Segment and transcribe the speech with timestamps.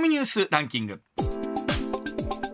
[0.00, 1.02] コミニュースランキング。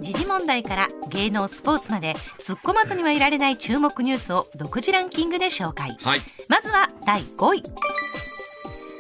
[0.01, 6.21] 時事問題から芸能スポーツまで突っ込まずにはいられない注目ニュースを独自ランキングで紹介、はい。
[6.49, 7.63] まずは第5位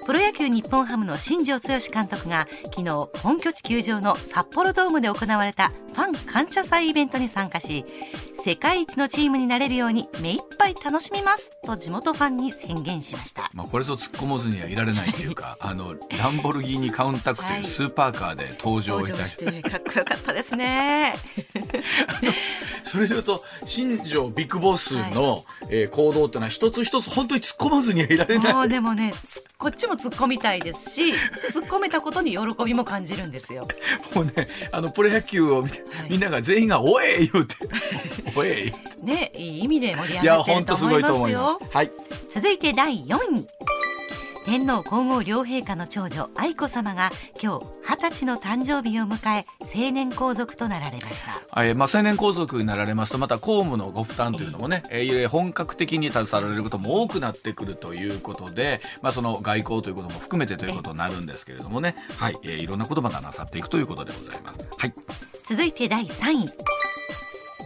[0.06, 2.90] プロ野球日本ハムの新庄剛志監督が昨日
[3.20, 7.84] 本拠地球場の札幌ドームで行われたファン感謝祭イベントに参加し
[8.44, 13.50] 世界一のチームになれるように目いっぱい楽しみますと地元ファンに宣言しました。
[13.52, 21.16] まあ、これぞ突っ込まずにはいられないというか あのランボルギーニカウンタックというスーパーカーで登場いたし、てかっこよかったですね。
[22.84, 28.54] それでいうと新庄ビッグボスの、えー行動っていうのは一つ一つ本当に突っ込まずにはいられない。
[28.54, 33.66] もうでもねつこっちも突っ込みたいですし突っ込めたことに喜びも感じるんですよ
[34.14, 35.64] もうねあのプロ野球を
[36.10, 37.54] みんなが全員が「おえ!」言うて
[38.36, 41.76] 「おえ!」ねいい意味で盛り上がってると本当すごい思いますよと思います。
[41.76, 41.90] はい
[42.30, 43.46] 続いて第4位
[44.46, 47.10] 天皇皇后両陛下の長女愛子さまが
[47.42, 51.40] 今日二十歳の誕生日を迎え成年皇族となられました。
[51.64, 64.68] えーまあ、成年皇族になられますとまた公務のご負担というのもね、えー本格的に携わられることも多くなってくるということで、まあ、その外交ということも含めてということになるんですけれどもね、はいえーいろんなことまたなさっていくということでございます。
[64.76, 64.92] はい。
[65.44, 66.75] 続いて第3位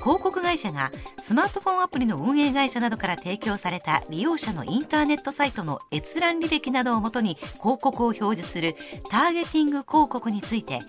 [0.01, 8.77] 広告会社がスマートフォンアプリの運営会社などから提供された利用者のインターネットサイトの閲覧履歴などをもとに広告を表示する
[9.11, 10.81] ターゲティング広告について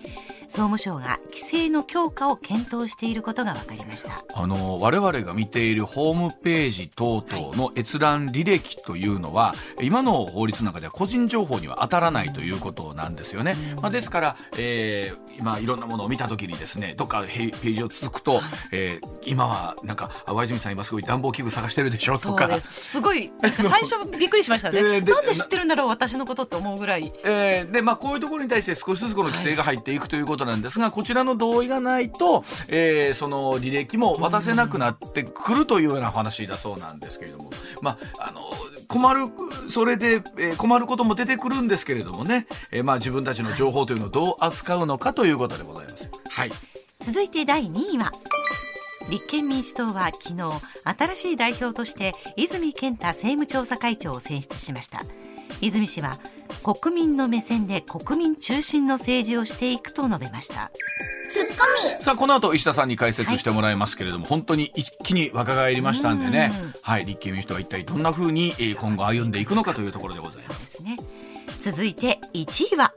[0.52, 4.22] 総務省が規制の強化を検討していることが分かりました。
[4.34, 13.54] あの我々が見ているホームページ等々の閲覧履歴というのは、今の法律の中では個人情報には当たらないということなんですよね。
[13.80, 22.60] まあ、ですから、えー今いろんなものを見た時にですねどっかページを続くと、えー今はなんかあ和泉さん今すごい暖房器具探してるでしょとか。
[22.60, 22.90] す。
[22.90, 27.10] すごい最初びっくりしましたね、 えーでなんで知ってるんだろう私のことって思うぐらい。
[27.24, 38.40] えーでまあ、こういうところに対して少しずつこの規制が入っていくということなんですが、こちらの同意がないと、えーその履歴も渡せなくなってくるというような話だそうなんですけれども、まあ、あの
[38.88, 39.26] 困る
[39.70, 46.08] それで、えー困ることも出てくるんですけれどもね、えーまあ、自分たちの情報というのをどう扱うのかということでございます。
[46.28, 46.52] はい。
[47.00, 48.12] 続いて第2位は
[49.10, 55.02] 立憲民主党は昨日新しい代表として泉健太政務調査会長を選出しました。
[55.60, 56.18] 泉氏は
[56.62, 60.70] 国民の目線で国民中心の政治をしていくと述べました。
[62.02, 66.52] さあこの後石田さんに解説してもらいますけれども、本当に一気に若返りましたんでね。
[66.62, 70.72] うん、はい、立憲民主党は一体どんな風にえー今後歩んでいくのかというところでございます。
[70.72, 70.98] ですね。
[71.58, 72.92] 続いて1位は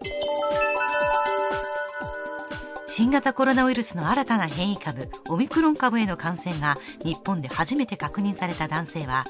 [2.88, 9.26] 新型コロナウイルスの新たな変異株オミクロン株への感染が日本で初めて確認された男性は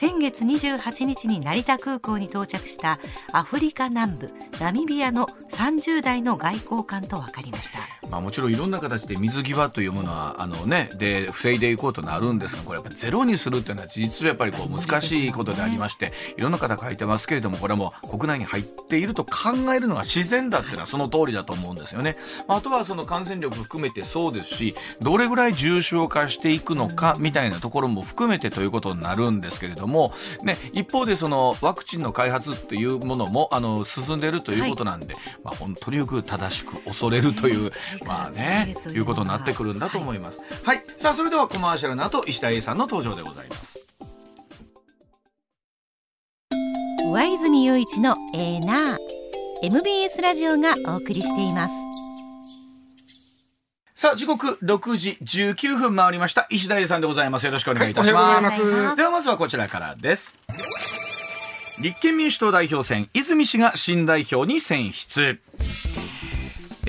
[0.00, 3.00] 先月28日に成田空港に到着した
[3.32, 22.16] アフリカ南部ナミビアの30代の外交官と分かりましたまあ、もちろんいろんな形で水際というものはあの、ね、で防いでいこうとなるんですがこれやっぱゼロにするっていうのは実はやっぱりこう難しいことでありましていろんな方書いてますけれどもこれも国内に入っていると考えるのが自然だっていうのはその通りだと思うんですよね。
[22.46, 29.87] まああとはその感染力含めてそうですしどれぐらい重症化していくのかみたいなところも含めてということになるんですけれども、
[30.42, 37.70] ね、一方でそのワクチンの開発っていうものもあの進んでいるということなんで、まあ、本当によく正しく恐れるという、
[38.06, 40.38] まあね、いうことになってくるんだと思います。
[40.64, 43.84] はい、さあそれではコマーシャルの後石田 A さんの登場でございます。
[47.10, 49.08] 上泉雄一のエーナー。
[49.60, 51.74] MBS ラジオがお送りしています
[54.00, 56.46] さあ時刻6時19分回りました。
[56.50, 57.46] 石田さんでございます。
[57.46, 58.96] よろしくお願いいたします,、はいます。
[58.96, 60.36] ではまずはこちらからです。
[61.80, 65.40] 立憲民主党代表選泉氏が新代表に選出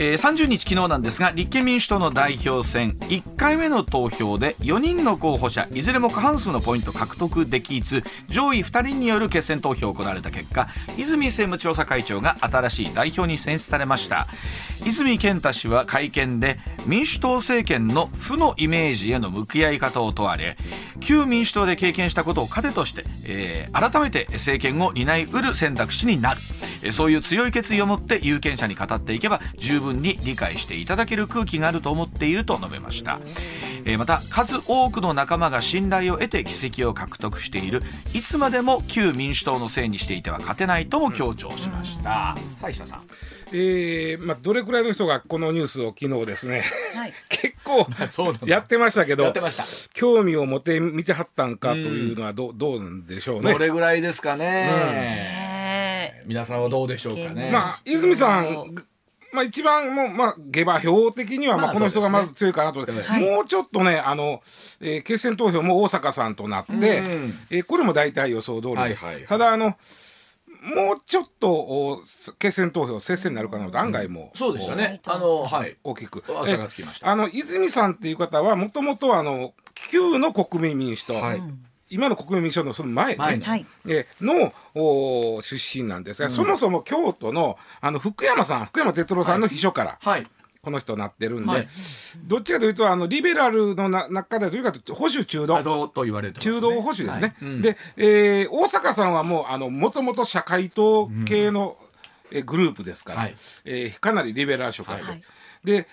[0.01, 2.97] えー30日昨日なんですが立憲民主党の代表選。
[3.09, 14.27] 1回目の投票で4人の候補者いずれも過半数のポイント獲得できず上位2人による決選投票を行われた結果泉政務調査会長が新しい代表に選出されました。
[14.85, 20.55] 泉健太氏は会見で民主党政権の負のイメージへの向き合い方を問われ
[21.01, 26.39] 旧民主党で経験したことを糧として、えー改めて政権を担いうる選択肢になる。
[26.83, 33.19] えーそういう強い決意を持って有権者に語っていけば十分に理解していただける空気があると思っていると述べました、
[33.85, 37.81] えーまた数多くの仲間が信頼を得て議席を獲得している
[38.13, 43.01] いつまでも旧民主党のせいにしていては勝てないとも強調しました、さあ石田さん。
[43.51, 46.63] えーまあ、どれくらいの人がこのニュースを昨日ですね、
[46.93, 47.13] はい。
[47.29, 47.87] 結構
[48.45, 49.33] やってましたけど
[49.93, 53.53] 興味を持って見てはったんかというのはど,、うどうなんでしょうね。
[53.53, 53.57] ど。
[53.57, 58.75] れぐらいですかね、ね皆さんはどうでしょうかね、まあ、泉さん
[59.31, 62.79] まあ一番もう、まあ、下馬評的には、まあ、まあこの人がまず強いかなと。
[62.79, 63.23] 思って、はい。
[63.23, 64.41] もうちょっとね、あの、
[64.81, 66.73] えー決選投票も大阪さんとなって、
[67.49, 69.25] えーこれも大体予想通りで、はいはいはい。
[69.25, 69.75] ただ、あの、
[70.61, 72.01] もうちょっとお
[72.37, 73.79] 決選投票接戦になるかなと。
[73.79, 74.99] 案外も、そうでしたね。
[75.07, 75.77] おあの、はい。
[75.83, 76.23] 大きく。
[77.01, 79.53] あの泉さんっていう方はもともとあの
[79.91, 81.41] 旧の国民民主党、はい
[81.89, 83.65] 今の国民民主党のその前,、ねはい。
[83.89, 90.27] えのお出身なんですが、そもそも京都のあの福山さん福山哲郎さんの秘書から、はい。
[90.61, 91.67] この人なってるんで、はい。
[92.25, 95.87] どっちかというとあのリベラルのな中ではというか保守中道。
[95.87, 96.41] と言われてね。
[96.41, 97.21] 中道保守ですね。
[97.21, 97.35] はい。
[97.41, 97.61] うん。
[97.61, 101.77] で、えー大阪さんはもうあのもともと社会党系の、
[102.31, 103.35] えーグループですから、はい。
[103.65, 105.07] えーかなりリベラル色が強い。
[105.09, 105.21] はい。
[105.63, 105.87] で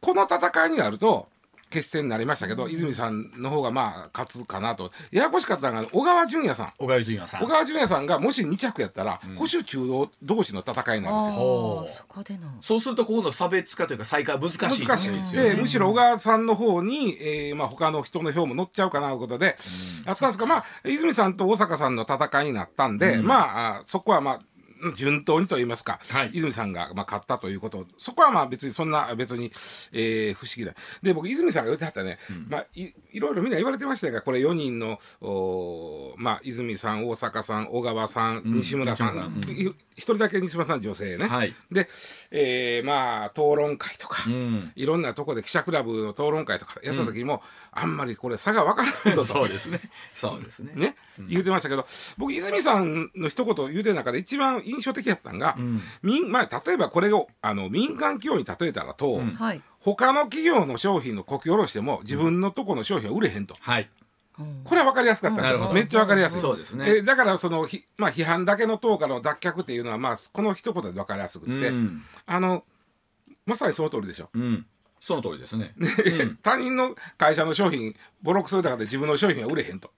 [0.00, 1.28] この戦いになると
[1.70, 4.90] 決戦になりましたけど、泉さんの方がまあ勝つかなと。
[5.10, 6.72] ややこしかったのが小川淳也さん。
[6.78, 7.42] 小川淳也さん。
[7.42, 11.86] 小川淳也さんがもし2着やったら、保守中道同士の戦いになるんですよ。
[11.88, 12.48] そこでの。
[12.60, 15.50] そうするとここの差別化というか再開は難しい難しいですよね。
[15.50, 19.56] でむしろ小川さんの方に、えーまあ、他の人の票も乗っちゃうかなということで、
[20.06, 24.40] やったんですが、まあ、泉さんと大阪さんの戦いになったんで、まああそこはまあ
[24.94, 26.30] 順当にと言いますか、はい。
[26.32, 27.86] 泉さんがまあ勝ったということ。
[27.98, 29.50] そこはまあ別にそんな別に、
[29.92, 30.74] えー不思議だ。
[31.02, 32.18] で僕泉さんが言ってはったね、
[32.48, 39.56] まあ、いいろいろみんな言われてましたがこれ4人のおー、まあ、泉さん大阪さん小川さん、西村さん、西村さん。
[39.56, 41.88] い一人だけ西村さん女性ね、はいで、
[42.30, 44.72] えーまあ討論会とか、うん。
[44.74, 49.80] いろんなとこで記者クラブの討論会とかやった時にも、あんまりこれ差が分からないぞとそうですね。
[50.16, 50.72] そうですね。
[50.74, 50.96] ね、
[51.28, 51.86] 言うてましたけど
[52.16, 55.56] 僕泉さんの一言言うてる中で一番印象的やったんが、
[56.02, 63.54] 民まあ、例えばこれをあの民間企業に例えたらと、うんはい他の企業の商品のこき下ろしても自分のとこの商品は売れへんと。
[63.60, 63.88] はい。
[64.64, 66.40] これは分かりやすかったんですよめっちゃ分かりやすい。
[66.40, 72.02] そうですねえーだからそのひ、まあ、批判だけの党からの脱却っていうのは、まあ、この一言で分かりやすくって、うん。
[72.26, 72.64] あの
[73.46, 74.30] まさにその通りでしょ。
[74.34, 74.66] うん。
[75.00, 75.74] その通りですね。
[76.42, 79.90] 他人の会社の商品ボロクソだからで自分の商品は売れへんと。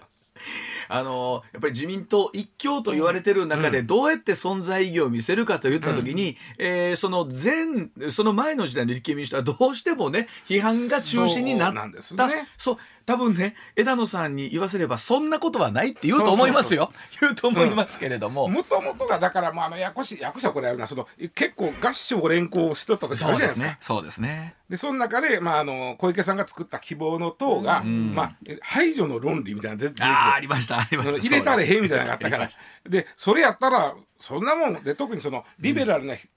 [0.88, 16.92] あのやっぱり自民党一強と言われてる中でどうやって存在意義を見せるかといった時に、えーその前その前の時代の立憲民主党はどうしてもね批判が中心になったそうなんですねそう多分ね枝野さんに言わせればそんなことはないって言うと思いますよ。
[17.20, 23.66] 言うと思いますけれども、もともとがだからもうあのやこしい役者これやるなその結構合唱連行しとった時あるじゃそうでないですすか。
[23.66, 23.76] ね。
[23.80, 24.54] そうですね。
[24.68, 28.14] でその中で、まあ、あの小池さんが作った希望の党が、ん。
[28.14, 31.18] まあ、え排除の論理みたいなの出てああありましたありました。
[31.18, 32.48] 入れたれへんみたいなのがあったから。
[32.88, 36.28] でそれやったらそんなもんで特にそのリベラルな、って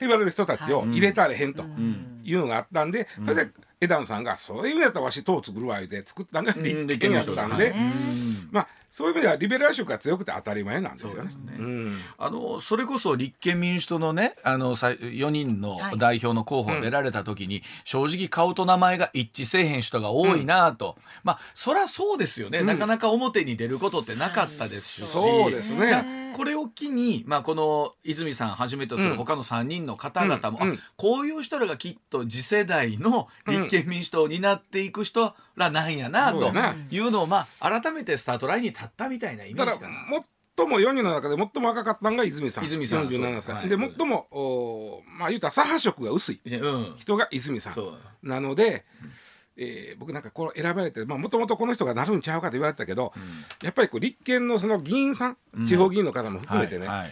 [0.00, 1.54] 言われる人たちを入れたれへん。
[1.54, 1.62] と
[2.24, 3.52] いうのがあったんで、それで
[3.82, 7.74] 枝野さんがそういう意味だったらわし党作るわ言うて作ったのがうん立憲やったんで、
[8.52, 11.30] まあそういう意味ではリベラル色が強くて当たり前なんですよね。
[11.30, 11.56] ね。
[11.58, 11.98] うん。
[12.18, 15.98] あのそれこそ立憲民主党のねあのさ4人のはい。
[15.98, 25.02] 代表の候補出られた時に、正直顔と名前が一致せえへん人が多いなと、まあそりゃそうですよね、なかなか表に出ることってなかったですし。
[25.04, 26.22] そうですね。
[26.32, 30.68] これを機に、まあ、この泉さんはじめとする他の3人の方々も、うん。
[30.70, 30.74] うん。
[30.76, 36.52] あこういう人らがきっと次世代の立憲民主党を担っていく人らなんやなと
[36.90, 40.24] いうのを、まあ、改めてスタートラインに立ったみたいなイメだかージからな。
[40.54, 42.64] 最も4人の中で最も若かったのが泉さん。
[42.64, 43.68] 泉さん47歳、そう。
[43.68, 46.94] で最もおまあ言うたら左派色が薄いうん。
[46.96, 47.72] 人が泉さん。
[47.72, 48.28] そう。
[48.28, 48.84] なので、
[49.56, 53.12] えー僕なんかこう選ばれてもともとこの人がなるんちゃうかと言われてたけど、
[53.62, 55.36] やっぱりこう立憲のその議員さん、
[55.66, 57.10] 地方議員の方も含めてね、はいはい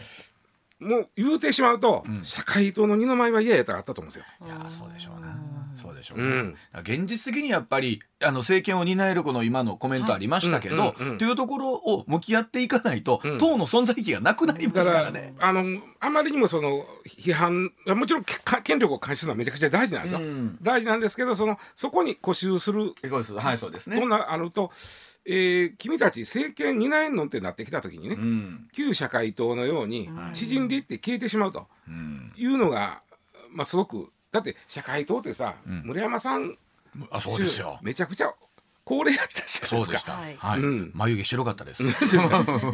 [0.81, 4.25] もう言うてしまうと、社会党の二の舞は嫌やったらあったと思うんですよ。
[4.47, 5.37] いやーそうでしょうな。
[5.77, 6.57] そうでしょうね、うん。
[6.81, 13.39] 現実的にやっぱりあの政権を担えるこの今のコメントありましたけど、というところを向き合っていかないと、うん。
[13.39, 15.35] 党の存在意義がなくなりますかららね。
[15.39, 18.25] あのあまりにもその批判もちろん
[18.65, 20.59] 権力を監視するのはめちゃくちゃ大事なんですよ、うん。
[20.63, 22.95] 大事なんですけどそのそこに固執する
[23.37, 24.01] はいそうですね。
[24.01, 24.09] こん。
[24.09, 24.71] なあると、
[25.27, 33.03] えー君たち政権担えんのってなってきた時にね、うん旧社会党のように縮んでいって消えてしまうとうん、いうのが、
[33.51, 36.57] まあ、すごくだって社会党ってさ、村山さん
[37.11, 37.79] あそうですよ。
[37.83, 38.33] めちゃくちゃ
[38.85, 39.67] 高齢やったじゃないでか。
[39.67, 40.13] そうですした。
[40.15, 41.83] はいはい、うん眉毛白かったです。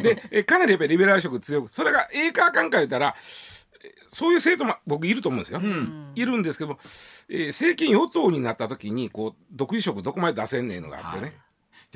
[0.01, 3.15] で えかなりやっぱりリベラル色強くそれがええかあかんか言ったら
[3.83, 5.59] えそういう政党も僕いると思うんですよ。
[5.59, 6.79] んいるんですけども、
[7.29, 11.23] えー政権与党になった時にこう独自色どこまで出せんねえのがあってね。
[11.23, 11.33] はい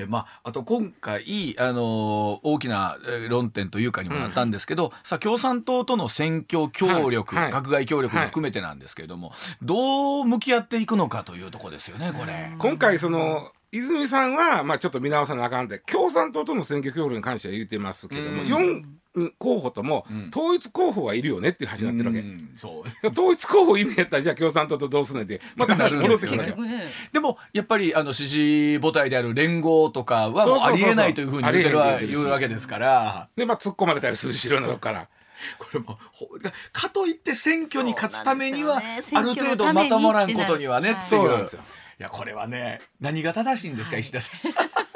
[0.02, 7.52] でまあ、あと今回、あのー大きなえー論点というかにもなったんですけど、さあ共産党との選挙協力、はい。
[7.52, 7.62] はい。
[7.62, 12.52] 閣外協力も含めてなんですけれども、どう向き合っていくのかというところですよねこれ。
[12.58, 18.48] 今回その泉さんはまあちょっと見直さなあかんって共産党との選挙協力に関しては言ってますけども、うん。
[18.48, 18.86] 四
[19.38, 20.30] 候補とも、うん。
[20.34, 23.08] 統一候補はいるよねっていう話になってるわけ、うんそう。
[23.08, 26.58] 統一候補いるんやったらじゃあ共産党とどうすんねんって また話戻ってくるわけよ。
[27.12, 33.28] でもやっぱりあの支持母体である連合とかはもうありえないというふうに言ってるわ言うわけですから。
[33.36, 35.08] でまあ突っ込まれたりするしいろんなとこから。
[35.58, 36.28] これもほ
[36.72, 39.02] かといって選挙に勝つためには、ね。
[39.12, 41.06] ある程度まとまらんことにはねっていう。
[41.10, 41.64] そうなんですよ。
[42.00, 44.40] いやこれはね何が正しいんですか、石田さん。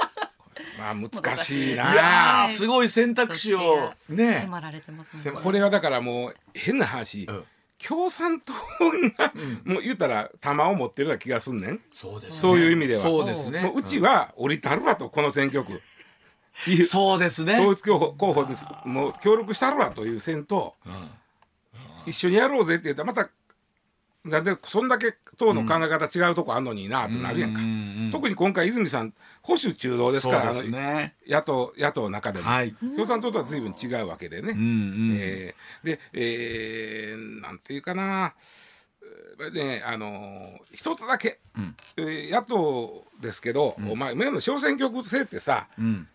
[0.76, 1.96] いまあ難しいな。
[1.96, 4.42] やーすごい選択肢をね。
[4.42, 7.44] 迫られてますこれはだからもう変な話、うん。
[7.78, 8.54] 共産党
[9.18, 11.82] が、もう言ったら弾を持ってるような気がすんねん。
[11.94, 12.40] そうですね。
[12.40, 13.02] そういう意味では。
[13.02, 13.62] そうですね。
[13.62, 15.82] もううちは降りたるわとこの選挙区。
[16.68, 17.60] いうそうですね。
[17.60, 18.56] 統一候補候補に
[18.86, 20.76] もう協力したるわという戦と、
[22.06, 23.30] 一緒にやろうぜって言ったらまた
[24.26, 31.16] なんでそんだけ党の考え方違うとこあんのになってなるやんか、うんうんうん特に今回泉さん保守中道ですからね。
[31.28, 32.72] 野党野党の中でも、はい。
[32.74, 38.34] 共産党とは随分違うわけでね、うんうんえーで、えーなんていうかな、
[39.42, 41.76] えーね、あのー一つだけ、うん。
[41.98, 46.08] えー野党ですけど、お前今の小選挙区制ってさうん。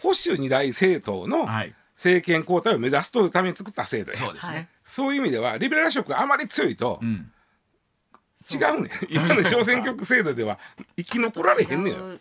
[0.00, 1.74] 保守二大政党のはい。
[1.94, 4.68] 政権交代を目指すというために作った制度やそうですね、はい。
[4.84, 7.30] そういう意味ではリベラル色があまり強いとうん
[8.52, 8.90] 違うねん。
[9.08, 10.58] 今の小選挙区制度では
[10.96, 12.20] 生き残られへんねん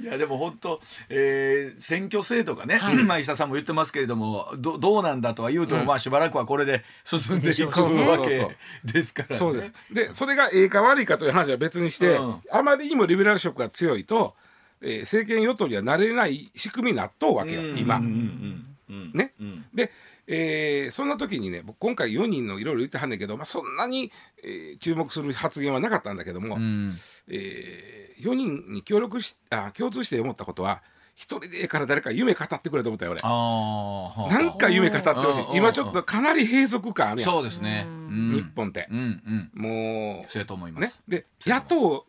[0.00, 9.36] いやでも本当、えー選挙制度がね、まあ石田さんも言ってますけれどもどどうなんだとは言うても、まあしばらくはこれで進んでいくわけですからね。
[9.36, 9.72] そうです。
[9.90, 12.36] で、それがええか悪いかという話は別にして、うん。
[12.52, 14.36] あまりにもリベラル色が強いと、
[14.80, 17.96] えー政権与党にはなれない仕組みになっとうわけよ、今。
[17.96, 19.10] うんうんうん。
[19.14, 19.32] ね。
[19.40, 19.64] うん。
[19.74, 19.90] で、
[20.28, 24.10] えーそんな時にね、僕今回4人のいろいろ言ってはんねんけど、まあ、そんなに、
[24.42, 26.92] えー注目する発言はなかったんだけども、うん
[27.28, 30.82] え4人に協力しあ共通して思ったことは、
[31.14, 33.20] 一人でええから誰か夢語ってくれと思ったよ、俺。
[33.22, 35.58] あーはあなんか夢語ってほしうんい。
[35.58, 37.84] 今ちょっとかなり閉塞感あるやん、そうですね。
[37.86, 38.94] うん日本ってう。
[38.94, 42.04] んうんもうそうやと思いまねす。、で野党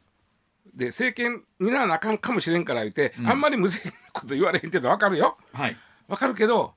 [0.76, 5.78] で政権にならなあかんかもしれんから言って、あんまり無責任なこと言われへんけど分かるよはい。
[6.08, 6.74] 分かるけど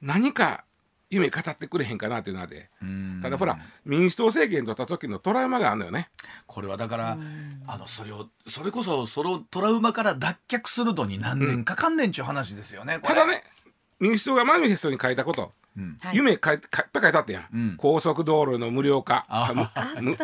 [0.00, 0.64] 何か
[1.12, 3.20] 夢語ってくれへんかなっていうのはでうん。
[3.22, 6.08] ただほら民主党政権取った時のトラウマがあるのよね。
[6.46, 7.18] これはだから
[7.66, 12.98] あのそれをそれこそそのトラウマから脱却するのに何年かかんねんちゅう話ですよね。
[13.00, 13.14] これ。
[13.14, 13.26] ただ。
[13.26, 13.44] ね
[14.00, 15.96] 民主党がマニフェストに書いたこと、うん。
[16.00, 16.16] はい。
[16.16, 17.74] 夢書いてかいっぱい書いてあったやん、うん。
[17.76, 19.26] 高速道路の無料化。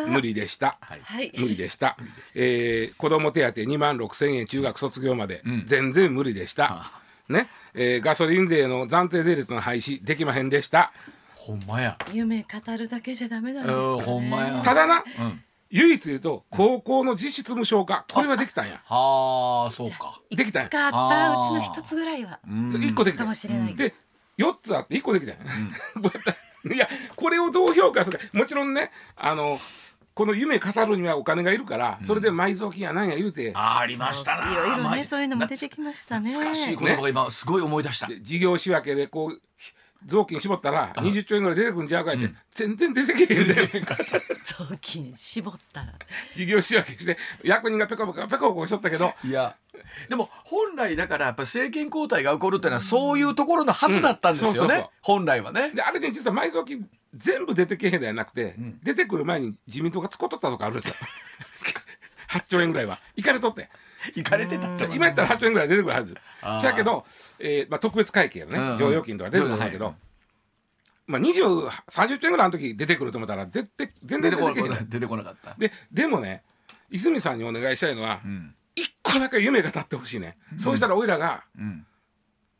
[0.05, 0.77] 無理でした。
[0.81, 1.01] はい。
[1.01, 1.31] はい。
[1.37, 1.95] 無理でした。
[2.35, 5.63] えー子供手当2万6千円中学卒業まで、うん。
[5.65, 6.65] 全然無理でした。
[6.71, 7.08] あ。
[7.29, 10.91] ね、えーガソリン税の暫定税率の廃止できまへんでした。
[11.35, 11.97] ほんまや。
[12.11, 15.43] 夢語るだけじゃダメなんですうんよねほんまやただな、うん。
[15.69, 18.81] 唯一言うと高校の実質無償化これはできたんや。
[18.85, 20.19] はあそうか。
[20.31, 20.65] できたんや。
[20.65, 23.93] いくつかあったうちの一つぐらいはうん1個できたかもしれないで
[24.37, 25.43] 4つあって1個できたんや。
[26.01, 26.35] こうやった
[26.75, 29.59] いやこれをどう評価するかもちろんねあの
[30.19, 34.51] この夢語るにはお金がいるから、それで埋蔵金やなんや言うて、あありましたな。
[34.51, 36.31] いろいろまあねそういうのも出てきましたね。
[36.31, 38.07] 懐かしい言葉が今すごい思い出した。
[38.07, 39.41] で事業仕分けでこう
[40.05, 43.55] 雑巾絞ったら20兆円ぐらい出てくるんちゃうかいって、全然出てけへんで
[44.43, 45.93] 雑巾絞ったら。
[46.35, 49.55] 事業仕分けして役人がペコペコペコペコしとったけどいや。
[50.09, 54.59] でも本来だからやっぱ政権交代が起こるっていうのはそういうところのはずだったんですよね。
[54.59, 54.65] うん。
[54.65, 54.89] そうそうそう。
[55.01, 55.71] 本来はね。
[55.73, 58.79] であれね実は埋蔵金全部出てけへんではなくて、ん。
[58.83, 60.95] 出てくる前に自民党が使っとったとかあるんですよ。
[62.29, 62.99] 8兆円ぐらいは。
[63.15, 63.69] 行かれとって。
[64.15, 66.15] 行かれてたって今やったら8兆円ぐらい出てくるはず。
[66.61, 67.05] そやけど、
[67.39, 68.77] えーまあ、特別会計のね、うんうん。
[68.77, 69.95] 剰余金とか出てくるんだけど、はい
[71.07, 75.55] まあ、20 30兆円ぐらいの時出てくると思ったら出て全然出てこ出てけへんね出てこなかった。
[75.57, 76.43] ででもね
[76.91, 78.55] 泉さんにお願いしたいのは、うん。
[78.75, 81.85] 一個だけ夢が立ってほしいね、そうしたらおいらがうん。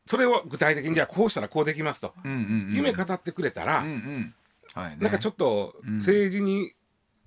[0.07, 2.37] それを具体的にじゃあこうしたらこうできますと、うんうん
[2.69, 2.75] うん。
[2.75, 4.35] 夢語ってくれたら、うんうん
[4.73, 4.97] はいね。
[4.99, 5.95] なんかちょっとうん。
[5.97, 6.73] 政治に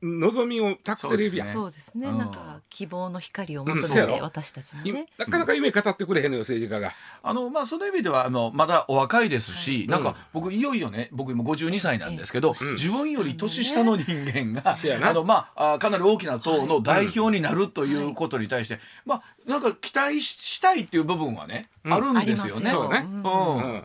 [0.02, 1.52] 望みを託せれるやん、ね。
[1.54, 2.08] そうですね。
[2.08, 2.18] うん。
[2.18, 6.92] なんか希望の光を求めて私たちもいねなかなか夢語ってくれへんのよ政治家が。
[7.22, 9.88] あのまあその意味ではあのまだお若いですし、い。
[9.88, 15.10] なんか僕いよいよね僕今52歳なんですけど、自分より年下の人間が、そうやな。
[15.10, 21.92] あのまああかなり大きな党の代表になるということに対して、まあなんか期待ししたいっていう部分はね、うん。
[21.92, 22.70] あるんですよね。
[22.70, 23.06] そうね。
[23.06, 23.22] うん。
[23.22, 23.56] うん。
[23.56, 23.84] うん、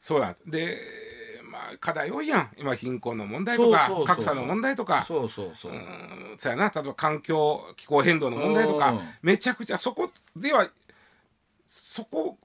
[0.00, 0.78] そうなんですで
[1.54, 2.50] まあ課題多いやん。
[2.58, 5.04] 今貧困の問題とか格差の問題とか。
[5.06, 5.72] そうそうそう。
[5.72, 6.72] うんそうやな。
[6.74, 8.90] 例えば環境気候変動の問題とか。
[8.90, 9.00] うん。
[9.22, 10.68] めちゃくちゃそこでは
[11.68, 12.36] そこ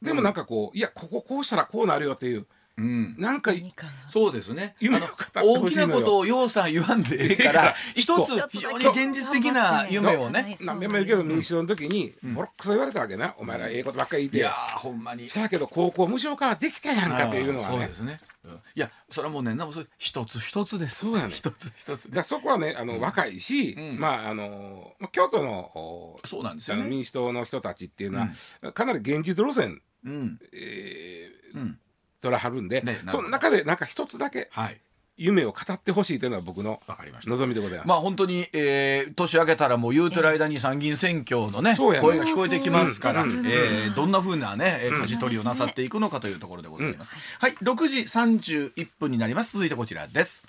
[0.00, 2.46] でもなんかこう、いやこここうしたらこうなるよっていう。
[2.78, 3.16] うん。
[3.18, 3.92] なんか何かな。
[4.08, 4.76] そうですね。
[4.80, 5.60] 夢を語ってほしいのよ。
[5.62, 10.56] 大きなことをようさん言わんでええから、一つ非常に現実的な夢をね。
[10.60, 14.38] 何遍も言うけど民主党の時にボロックソ言われたわけな、お前らええことばっかり言って。
[14.38, 15.28] いやーほんまに。
[15.28, 17.76] せやけど高校無償化はできたやんかっていうのはね。
[17.76, 18.20] そうですね。
[18.44, 18.50] うん。
[18.52, 20.96] いやそれはもうね、なんもそれ一つ一つです。
[21.00, 21.32] そうやね。
[21.32, 22.10] 一つ一つ。
[22.10, 23.98] だそこはねあの若いし、うん。
[24.00, 26.84] まああのまあ京都のおそうなんですあよね。
[26.84, 30.38] の民主党の人たちっていうのは、かなり現実路線、うん。
[30.52, 31.78] えーうん。
[32.20, 34.80] 取らはるんで、ねその中でなんか一つだけはい
[35.16, 36.80] 夢を語ってほしいというのは僕の。
[37.26, 37.88] 望みでございます。
[37.88, 47.12] まあ本当に、えー年明けたらもう言うてる間に参議院選挙のね、声が聞こえてきますから、うんえーどんな風なね、えー舵取りをなさっていくのかというところでございます。
[47.38, 49.52] はい、6時31分になります。
[49.52, 50.42] 続いてこちらです。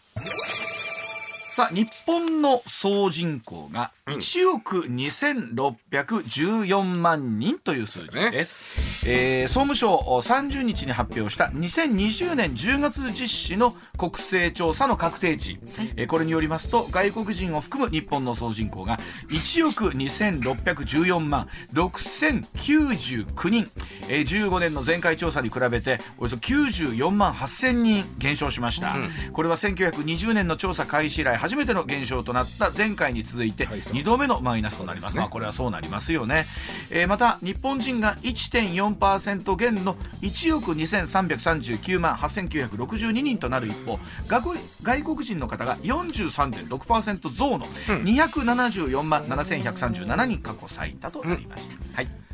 [1.53, 15.59] さあ日本の総人口が1億2614万人という数字です、えー総務省30日に発表した2020年10月実施の国勢調査の確定値、
[15.95, 23.69] えーこれによりますと外国人を含む日本の総人口が1億2614万6099人、
[24.09, 28.95] えー15年の前回調査に比べておよそ94万8000人減少しました、
[29.33, 33.93] これは1920年の調査開始以来初めての減少となった前回に続いてはいそう。
[33.95, 36.45] 2度目のマイナスとなります、まあこれはそうなりますよね、
[36.89, 52.32] えーまた日本人が1.4%減の1億2339万8962人となる一方外国外国人の方が43.6%増の274万7137人過去最多となりました、はい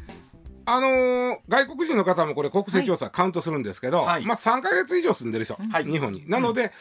[0.72, 4.26] あのー外国人の方もこれ国勢調査カウントするんですけど、はい。
[4.26, 5.86] まあ3か月以上住んでる人、はい。
[5.86, 6.30] 日本に。
[6.30, 6.72] なので、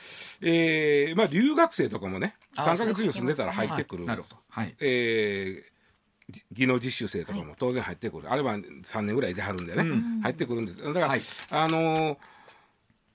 [0.42, 4.04] えーまあ留学生とかもねあ3か月以上住んでたら入ってくる。
[4.04, 4.09] はい。
[4.09, 4.37] なるほど。
[4.49, 4.76] はい。
[4.80, 5.78] えー
[6.30, 10.21] じ技能実習生とかも当然入ってくる、あれは3年ぐらいではるんでね、うん。
[10.21, 11.21] 入ってくるんですだから、はい。
[11.49, 12.16] あのー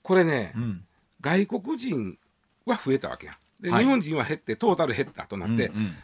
[0.02, 0.84] これね、うん。
[1.20, 2.18] 外国人
[2.66, 3.38] は増えたわけや。
[3.60, 3.84] で、はい。
[3.84, 5.94] 日本人は減ってトータル減ったとなって、うんうん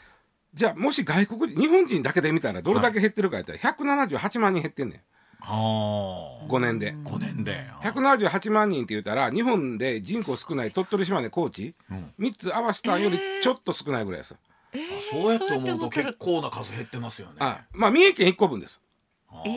[0.53, 5.01] じゃあもし外国人日本人だけで見たらどれだけ減ってるかやったら178万人減ってんねん。
[5.41, 6.95] は5年で。
[7.05, 7.67] あ5年で。
[7.83, 12.13] 178万人って言ったら日本で人口少ない鳥取島根高知、うん。
[12.19, 14.35] 3つ合わせたよりちょっと少ないぐらいです、
[14.73, 14.81] えー
[15.11, 17.35] そうやって思うと結構な数減ってますよね。
[17.41, 18.81] あまあ三重県1個分です。
[19.29, 19.49] あえ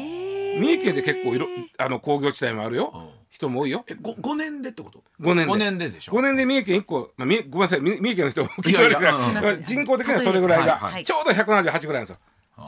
[0.58, 0.60] ー。
[0.60, 2.92] 三重県で結構いろあの工業地帯もあるよ。
[2.94, 3.84] うん人も多いよ。
[3.88, 5.54] え 5, 5年でってこと？5年で。
[5.54, 7.82] 5年ででしょ？5年で三重県1個、まあ、三重ごめんなさい。
[7.82, 11.04] 三三重県の人も聞いやいやかれてない人口的にはそれぐらいが、はいはい。
[11.04, 12.18] ちょうど178ぐらいなんですよ。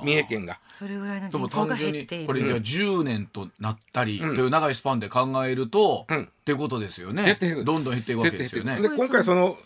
[0.03, 0.59] 三重県が。
[0.73, 2.25] それぐらいのでも人口が単純に減っている。
[2.25, 4.37] これじゃあ10年となったりとうん。
[4.37, 6.23] いう長いスパンで考えると、うん。
[6.23, 7.23] っていうことですよね。
[7.23, 7.63] 減っていく。
[7.63, 8.81] どんどん減っていくわけですよね。
[8.81, 9.57] で今回その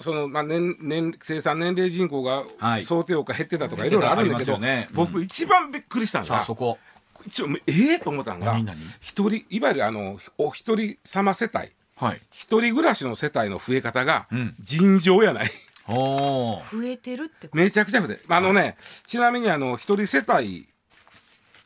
[0.00, 2.84] そのまあ年年生産年齢人口がはい。
[2.84, 3.90] 想定をか減ってたとかい。
[3.90, 4.86] ろいろあるんだけど、ね。
[4.90, 4.96] うん。
[4.96, 6.78] 僕一番びっくりしたのがさあそこ
[7.26, 7.98] 一応ええ？
[7.98, 8.58] と思ったのが
[9.00, 11.72] 一人いわゆるあのお一人様世帯。
[11.96, 12.20] はい。
[12.30, 14.54] 一人暮らしの世帯の増え方がうん。
[14.60, 15.50] 尋常やない、
[15.88, 16.70] おー。
[16.80, 17.56] 増えてるってこと？
[17.56, 18.76] めちゃくちゃ増えてあのね
[19.06, 20.68] ちなみにあの一人世帯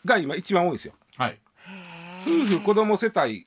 [0.05, 0.95] が今一番多いんですよ。
[1.17, 1.39] はい。
[2.23, 3.47] 夫婦子供世帯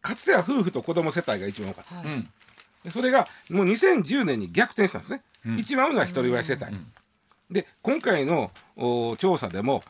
[0.00, 1.94] かつては夫婦と子供世帯が一番多かった。
[1.96, 2.90] はい。
[2.90, 5.58] それがもう2010年に逆転したんですね、うん。
[5.60, 6.92] 一番多いのは一人暮らし世帯、ん。
[7.48, 9.84] で今回のお調査でも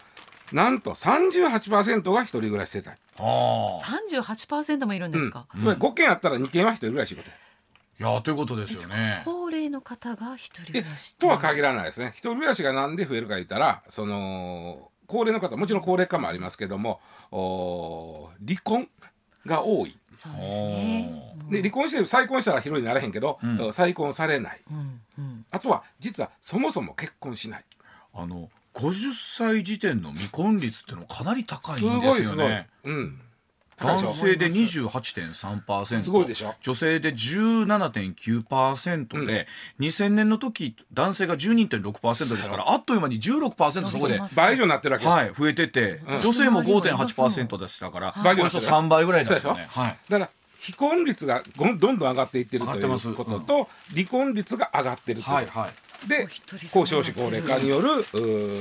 [0.52, 2.88] なんと38%が一人暮らし世帯。
[2.88, 9.22] ああ38%もいるんですか、うん、つまり5件あったら2件は一人暮らしことやいやということですよね。
[9.24, 12.12] 高齢の方が一人暮でらしとは限らないですね。
[12.14, 18.88] 一人暮らしがなんで増えるか言ったらその高齢の方もちろん高齢化もありますけどもお離婚
[19.46, 19.96] が多い。
[20.16, 21.34] そうですね。
[21.50, 23.72] で離婚して再婚したら広いにならへんけど、うん。
[23.72, 24.60] 再婚されない。
[24.70, 25.46] うんうん。
[25.50, 27.64] あとは実はそもそも結婚しない。
[28.14, 32.68] あの50歳時点の未婚率ってのもかなり高いすんごいすごい、ですよね。
[32.84, 33.20] うん。
[33.76, 36.54] 高いでしょ男性で28.3%すごいでしょ？
[36.60, 39.46] 女性で17.9%で、
[39.80, 46.20] 2000年の時男性が12.6%ですからあっという間に16%そこで、倍以上になってるわけ、はい、増えてて、うん。
[46.20, 48.50] 女性も5.8%でしたから、倍以上およ。
[48.50, 49.66] そ3倍ぐらいですよね。
[49.70, 49.98] はい。
[50.08, 50.30] だから
[50.60, 55.72] 非婚率がどんどん上がっていってるということと、離婚率が上がってるという、はいはい
[56.08, 56.28] で
[56.66, 57.88] 少子高齢化による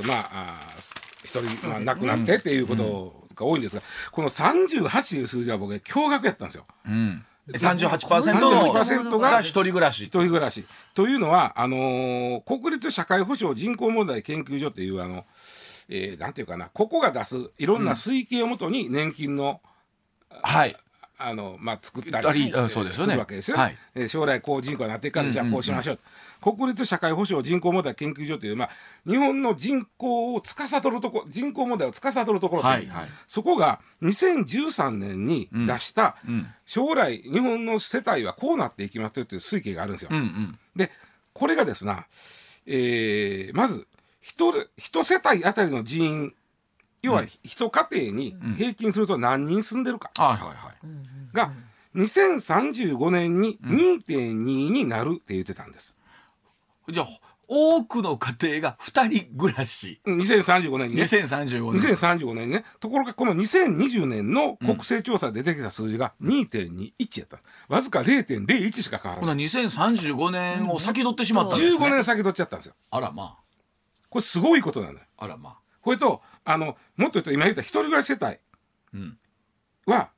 [0.06, 0.60] まあ
[1.24, 6.66] 一人、まあ、亡くなってっていうことが多いんですが、この38という数字は僕ね驚愕やったんですよ。
[6.86, 10.04] うん、38%の38%がが一人暮らし。
[10.04, 10.64] 一人暮らし。
[10.94, 15.24] というのはあのー国立社会保障人口問題研究所っていうあの、
[15.88, 19.60] えーなんていうかなここが出すいろんな推計をもとに年金の、
[20.42, 20.76] はい
[21.24, 23.14] あのまあ作ったたりそうですよね。
[23.14, 23.76] るわけですよ、はい。
[23.94, 25.98] えー将来こう人口になっていくから、じゃあこうしましょう、
[26.40, 28.70] 国立社会保障人口問題研究所という、まあ、
[29.06, 33.08] 日本の人口を司るとこ人口問題を司るところはいはい。
[33.28, 36.46] そこが2013年に出した、うん。
[36.66, 40.08] 将来日本の世帯はこうなっていきますよという推計があるんですよ。
[40.12, 40.58] うんうん。
[40.76, 40.90] で
[41.32, 42.06] これがですな、
[42.66, 43.86] えーまず
[44.20, 46.34] 一一世帯あたりの人員
[47.02, 50.10] 要は一家庭に平均すると何人住んでるか。
[50.16, 51.34] はいはいはい。
[51.34, 51.52] が
[51.96, 54.34] 2035年に2.2
[54.70, 55.96] になるって言ってたんです。
[56.88, 57.06] じゃあ
[57.54, 60.00] 多くの家庭が2人暮らし。
[60.06, 61.02] 2035年にね。
[61.02, 61.82] 2035年。
[61.82, 62.64] 2035年にね。
[62.80, 67.38] ところがこの2020年の国勢調査で出てきた数字が2.21やった。
[67.68, 71.86] わずか0.01しか変わこのらない2035年を先取ってしまったんですね。
[71.86, 72.74] 15年先取っちゃったんですよ。
[72.90, 73.36] あらま
[74.08, 75.06] これすごいことなんだよ。
[75.18, 75.56] ああらまあ。
[75.82, 78.36] これとあのもっと言うと今言った一人暮らし世帯
[78.94, 79.18] うん。
[79.86, 80.10] は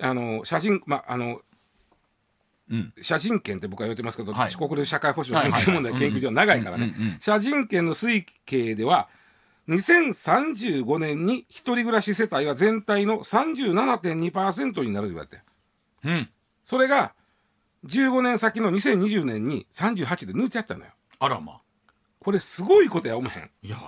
[0.00, 1.40] あの写真まああの
[2.70, 2.92] うん。
[3.00, 4.50] 写真権って僕は言ってますけど、はい。
[4.50, 7.18] 四国立社会保障研究問題研究所長いからね。
[7.20, 9.08] 写真権の推計では
[9.68, 15.42] 2035年に一人暮らし世帯は全体の37.2%になると言われて
[16.04, 16.30] うん。
[16.64, 17.14] それが
[17.86, 20.90] 15年先の2020年に38で抜いてあったのよ。
[21.18, 21.60] あらまあ。
[22.20, 23.50] これすごいことや思えへん。
[23.62, 23.78] いや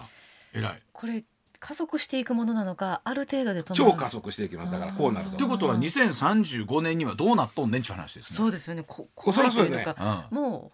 [0.52, 0.82] 偉い。
[0.92, 1.24] これ
[1.60, 3.92] 加速していくものなのかある程度で止まる。
[3.92, 4.72] 超加速していきます。
[4.72, 5.36] だからこうなると。
[5.36, 7.78] ということは2035年にはどうなっとんね？
[7.78, 8.36] んっていう話ですね。
[8.36, 8.84] そうですよね。
[8.86, 10.72] こそ怖いというか、も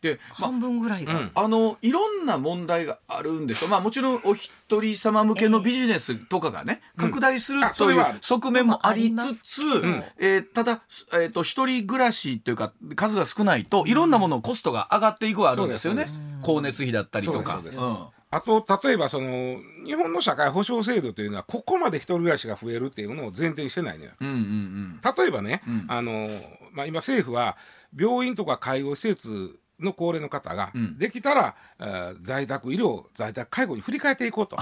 [0.00, 1.30] でう、まあ半分ぐらいが、うん。
[1.34, 7.04] あのいろんな問題があるんですよ、まあ、もちろんお一人様向けのビジネスとかがね、うん。
[7.04, 8.18] 拡大するあそというれはある。
[8.22, 10.02] 側面もありつつ、ん。
[10.18, 16.06] えーただ、えー、と一人暮らしというか数が少ないといろんなもののコストが上がっていくはあるんですよね。
[16.06, 16.40] そうです。
[16.40, 17.58] 光熱費だったりとか。
[17.58, 18.00] そうですそうです。
[18.00, 24.12] うんあと例えばその日本の社会保障制度というのはここまで一人暮らしが増えるっていうのを前提にしてないのよ。
[24.20, 25.84] うんうん例えばね、うん。
[25.88, 26.28] あの
[26.72, 27.56] まあ、今政府は
[27.96, 30.98] 病院とか介護施設の高齢の方がうん。
[30.98, 34.56] できたら、えー在宅医療在宅介護に振り替えていこうと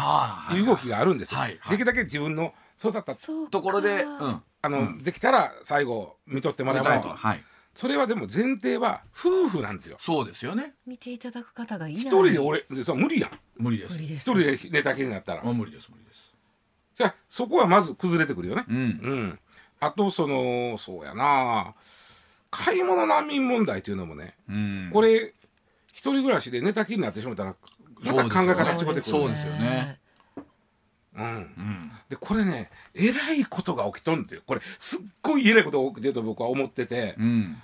[0.55, 1.40] いう動きがあるんですよ。
[1.40, 1.77] はいはい。
[1.77, 3.14] できるだけ自分の育った
[3.50, 9.96] ところで、うん、あの、できたら最後見とってもらえばいいはい、それはでも前提は夫婦なんですよ。
[10.00, 10.74] そうですよね。
[10.87, 12.03] 見ていただく方がいない。
[12.03, 13.95] 一人で俺でさ無理やん無理です。
[13.95, 14.31] 無理です。
[14.31, 15.43] 一人で寝たきりになったら。
[15.45, 16.33] あ無理です無理です。
[16.97, 18.64] じゃあそこはまず崩れてくるよね。
[18.69, 18.77] うん。
[18.77, 19.38] うん、
[19.81, 21.75] あとそのそうやな。
[22.51, 24.90] 買い物難民問題というのもねうん。
[24.93, 25.35] これ
[25.93, 27.57] 一人暮らしで寝たきりになってしまったら
[28.05, 29.55] また考え方違ってくるそうですよ。
[29.55, 29.99] ね。
[31.17, 31.93] うん、うん。
[32.09, 34.43] でこれねえらいことが起きとんですよ。
[34.47, 37.14] これすっごいえらいことが起きてると僕は思ってて。
[37.19, 37.57] うん。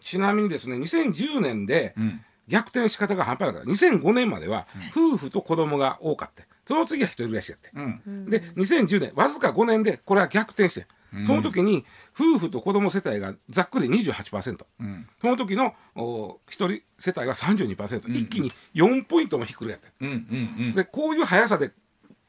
[0.00, 3.70] ちなみにですね2010年でうん逆転し方が半端なかった。
[3.70, 6.44] 2005年までは夫婦と子供が多かった。
[6.66, 8.30] その次は一人暮らしやってうん。
[8.30, 10.86] で2010年わずか5年でこれは逆転して
[11.24, 11.84] その時に
[12.14, 15.08] 夫婦と子供世帯がざっくり28%うん。
[15.20, 18.12] その時のお一人世帯は32%、ん。
[18.12, 19.88] 一気に4ポイントもひっくりやって。
[20.00, 21.72] うんでこういう速さで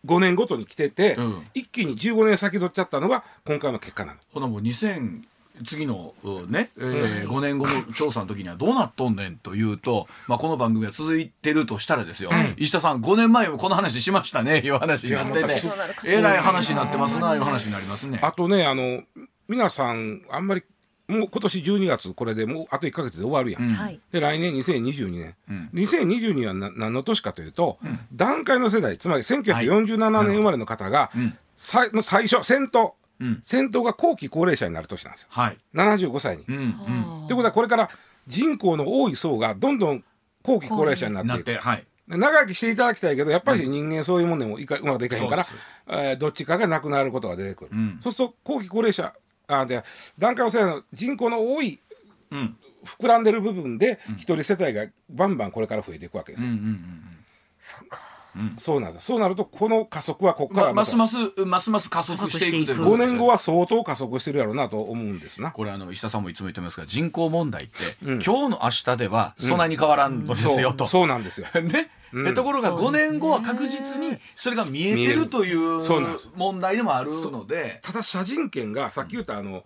[0.06, 1.46] 5年ごとに来てて、うん。
[1.54, 4.20] 一気に15年先取っちゃったのが今回の結果なの。
[4.34, 5.22] ほなもう2000
[5.64, 15.50] 次のうんね、えー5年後の調査の時にはどうなっとんねんというと、まあ、この番組が続いてるとしたらですよ、石田さん5年前もこの話しましたねいう話になってて
[16.06, 18.20] えらい話になってますないう話になりますね。
[18.22, 19.04] あとねあの
[19.48, 20.64] 皆さんあんまり
[21.12, 23.64] もう今年12月これでもうあと1か月で終わるやん。
[23.64, 23.74] うん。
[23.74, 24.00] はい。
[24.12, 25.70] で来年2022年、うん。
[25.74, 27.80] 2022はな何の年かというと、
[28.14, 31.38] 段階の世代つまり1947年生まれの方が、うん。
[31.58, 33.42] さの最初先頭うん。
[33.44, 35.28] 先頭が後期高齢者になる年なんですよ。
[35.32, 36.46] はい、75歳に。
[36.48, 37.28] うんうん。
[37.28, 37.90] ということはこれから
[38.28, 40.04] 人口の多い層がどんどん
[40.44, 41.36] 後期高齢者になっていく。
[41.36, 41.58] なって。
[41.58, 41.88] はい。
[42.08, 45.46] で長生きしていただきたいけどやっぱり人間そういうもんでもいかうまくいかへんから
[45.88, 47.98] えーどっちかが亡くなることが出てくる、うん。
[48.00, 49.14] そうすると後期高齢者
[49.48, 49.84] あで
[50.18, 51.80] 段階の世代の人口の多い
[52.32, 52.58] うん。
[52.84, 57.26] 膨らんでる部分で一人世帯がバンバンこれから増えていくわけですよ、うんうんうん。
[57.60, 58.00] そっか
[58.58, 60.96] そうなるそうなるとこの加速はここからまた。
[60.96, 62.66] まますますますます加速していく。
[62.66, 63.08] ということ5ですよ。
[63.08, 65.52] 年後は相当加速してるやろうなと思うんですな。
[65.52, 68.22] これあの石田さんもいつも言ってますが人口問題って、うん。
[68.22, 70.86] 今日の明日ではそんなに変わらんのですよと。
[70.86, 71.48] そうそうなんですよ。
[71.62, 71.92] ね。
[72.14, 73.10] うところが5そうですね。
[73.12, 75.82] 年後は確実にそれが見えてるるという
[76.36, 77.80] 問題でもあるので。
[77.84, 79.64] ただ写真権がさっき言ったあの、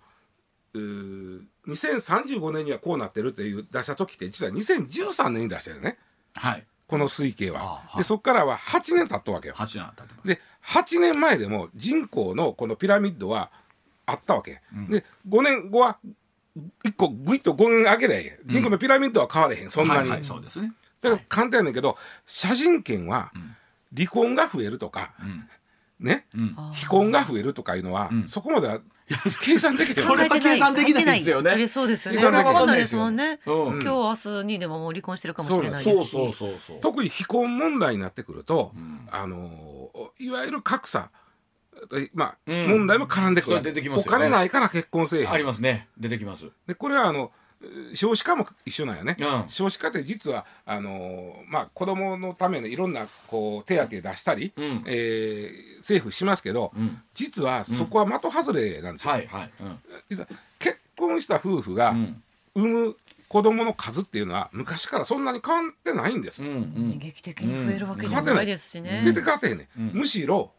[0.73, 5.97] うー2035年にはこうなってるっていう出した時って実は2013年に出したよね。
[6.35, 7.83] はいこの推計は。
[7.97, 9.55] でそこからは8年経ったわけよ。
[9.55, 9.79] 8
[10.23, 10.35] 年。
[10.35, 13.51] で8年前でも人口のこのピラミッドは
[14.05, 14.61] あったわけ。
[14.89, 15.97] で5年後は
[16.83, 20.01] 1個グイッと5年上げりゃいい人口のピラミッドは変われへんそんなに。
[20.01, 20.73] はいはい、そうですね。
[21.01, 23.31] だから簡単やねんけど写真権は
[23.95, 25.47] 離婚が増えるとか、うん
[25.99, 26.27] ね、
[26.73, 28.79] 非婚が増えるとかいうのは、うんそこまでは
[29.41, 31.05] 計算できてそれは計算できない。
[31.19, 32.19] ですよねそれそうですよね。
[32.19, 33.39] それはわかんないですもんね。
[33.45, 33.81] うん。
[33.81, 36.11] 今日明日にでももう離婚してるかもしれないですし。
[36.11, 39.07] そうそうそうそう特に非婚問題になってくると、ん。
[39.11, 41.11] あのいわゆる格差。
[42.13, 42.67] まあ、うん。
[42.67, 43.57] 問題も絡んでくる。
[43.57, 44.17] それ出てきますよね。
[44.17, 45.31] お金ないから結婚せえへん。
[45.31, 45.87] ありますね。
[45.97, 46.45] 出てきます。
[46.67, 47.35] でこれはあのえー
[47.93, 49.49] 少子化も一緒なんよね、うん。
[49.49, 54.83] 少子化って実はあのーまあ子供のためのいろんなこう手当出したり、うん。
[54.87, 57.01] えー政府しますけど、うん。
[57.13, 59.51] 実はそこは的外れなんですよ、はいはい。
[60.09, 60.27] 実は
[60.59, 62.23] 結婚した夫婦がうん。
[62.55, 62.95] 産む
[63.27, 66.99] 子供の数っていうのは昔からそんなに変わってないんです、うんうん。
[66.99, 69.01] 劇的に増えるわけでもないですしね。
[69.03, 70.51] 出て変わってへんね、うんむしろ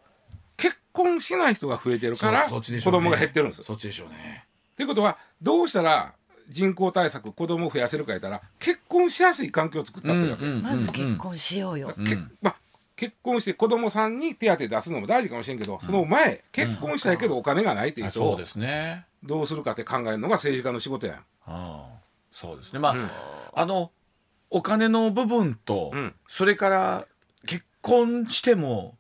[0.57, 6.15] 結婚しない人が増えてるから子供が減ってるんですよそっちでしょうねということはどうしたら
[6.49, 11.95] 人口対策子供を増やせるか言ったら結婚しやすい環境を作ったっていうわけです、うんまず結婚しようよ。
[12.07, 12.57] けまあ、
[12.95, 19.07] 結婚して子供さんに手当出すのも大事かもしれんけど、その前結婚したいけどお金がないっていう人をあそうですね。
[19.23, 21.25] どうするかって考えるのが政治家の仕事やん。
[22.33, 22.79] そうですね。
[22.79, 23.11] まあ、うん。
[23.55, 23.91] あの
[24.51, 26.15] お金の部分と、うん。
[26.29, 27.07] それから
[27.47, 28.97] 結婚しても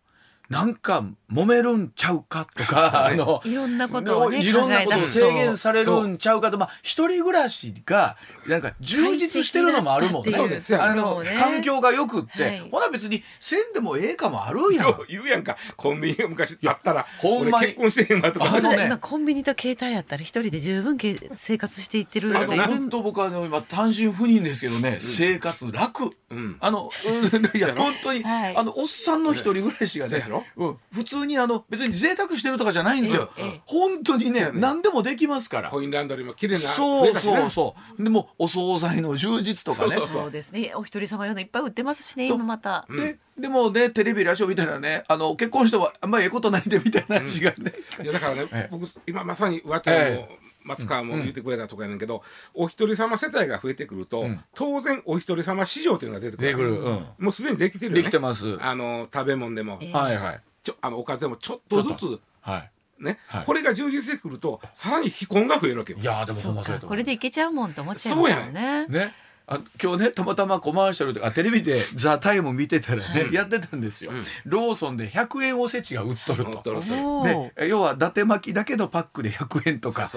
[0.49, 5.27] なんか揉めるんちゃうかとか、 あのいろんなことをねいろんなことを考え出すと。
[5.27, 10.31] 制限されるんちゃうかとまあ一人暮らしがなんか充実してるのもあるもんね。
[10.31, 10.83] そうですよ。
[10.83, 12.69] あの、環境がよくって、はい。
[12.71, 14.97] ほな別にせんでもええかもあるやん。
[15.09, 15.57] 言うやんか。
[15.77, 18.55] コンビニが昔あったらほんま結婚してへんわとか。
[18.55, 26.17] あのね今コンビニと携帯やったら一人で十分け生活していってる人いる本当僕はあの今単身赴任ですけどね、生活楽。
[26.31, 26.57] うん。
[26.61, 28.57] あの、うんいや本当に、はい。
[28.57, 33.61] あのおっさんの一人暮らしがねろ、うん、普通にあの別に贅沢してるとかじゃないんですよ、ええええ。
[33.67, 34.51] 本当にねね。
[34.55, 35.71] 何でもできますから。
[35.71, 38.03] コインランドリーも綺麗なそうそうそう。
[38.03, 39.95] でもお惣菜の充実とかね。
[39.95, 40.31] そうそうそう。
[40.31, 40.73] ですね。
[40.75, 42.87] お一人様用のいっぱい売ってますしね今また。
[42.89, 47.73] うんででもねテレビラジオみたいなねあの結婚してもあんまりええことないんでみたいな話がね、
[48.03, 48.69] いやだからね、ええ。
[48.71, 50.29] 僕今まさにわちゃんも、え
[50.67, 52.23] 松川も言ってくれたとこやねんけど、
[52.55, 54.41] お一人様世帯が増えてくると、うん。
[54.55, 56.71] 当然お一人様市場っていうのが出てくる出てくる。
[56.83, 57.07] うん。
[57.19, 58.03] もうすでにできてるよね。
[58.03, 58.59] できてます。
[58.61, 59.93] あの食べ物でも、ええ。
[59.93, 60.41] はいはい。
[60.63, 62.71] ちょあのおかずでもちょっとずつはい。
[62.99, 63.45] ね、はい。
[63.45, 65.99] これが充実してくるとさらに非婚が増えるわけよ。
[66.01, 68.87] いやーでもほそうんまそうやこれでいけちゃうもんと思っちゃいますよね。
[68.89, 69.15] ね
[69.49, 74.25] あ今日ねたまたまコマーシャルであテレビで 「ザ・タイム見てたらね、うんやってたんですよ、うん。
[74.45, 76.63] ローソンで100円おせちが売っとると。
[76.65, 77.67] でー。
[77.67, 80.11] 要は伊達巻きだけのパックで100円とか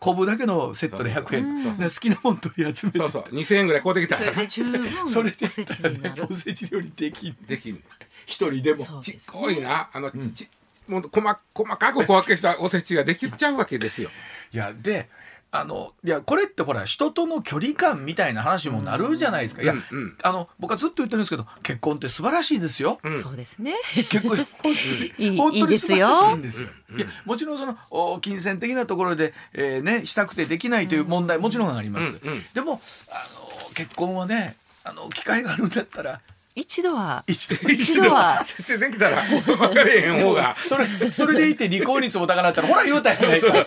[0.00, 1.62] 昆布だけのセットで100円。
[1.62, 2.98] そうね好きなもん取り集めて。
[2.98, 3.22] そうそう。
[3.34, 4.32] 2000円ぐらい買うてきたら。
[4.32, 5.82] それで十分それでおせち
[6.28, 7.36] おせち料理できん。
[7.46, 7.82] できん。
[8.26, 8.84] 一人でも。
[9.02, 9.88] ちっこいな。
[9.92, 10.48] あのちち
[10.88, 14.10] もう細細かく小分けしたおせちができちゃうわけですよ。
[14.52, 15.08] いやで
[15.56, 19.62] あのいやこれってほら人との距離感みたいな話もなるじゃないですか。
[19.62, 19.84] いや、うん。
[19.90, 23.20] うんあの僕はずっと言ってるんですけど結婚って素晴らしいですよ、うん。
[23.20, 23.76] そうですね。
[24.10, 24.74] 結婚 本当に
[25.16, 26.08] いい本当にいいですよ。
[26.08, 26.68] 素晴らしいんですよ。
[26.96, 32.18] いやもちろんそのお金銭的なところで、えーねしたくてできないという問題もちろんあります。
[32.20, 32.44] うんうん。
[32.52, 36.20] でもあの結婚はねあの機会があるんだったら
[36.56, 37.24] 一度は。
[37.26, 37.68] 一度？
[37.68, 38.46] 一度は。
[38.46, 40.56] してできたら分かれへん方が。
[40.62, 43.66] それそれでいて離婚率も高なったらほら言うたやないか。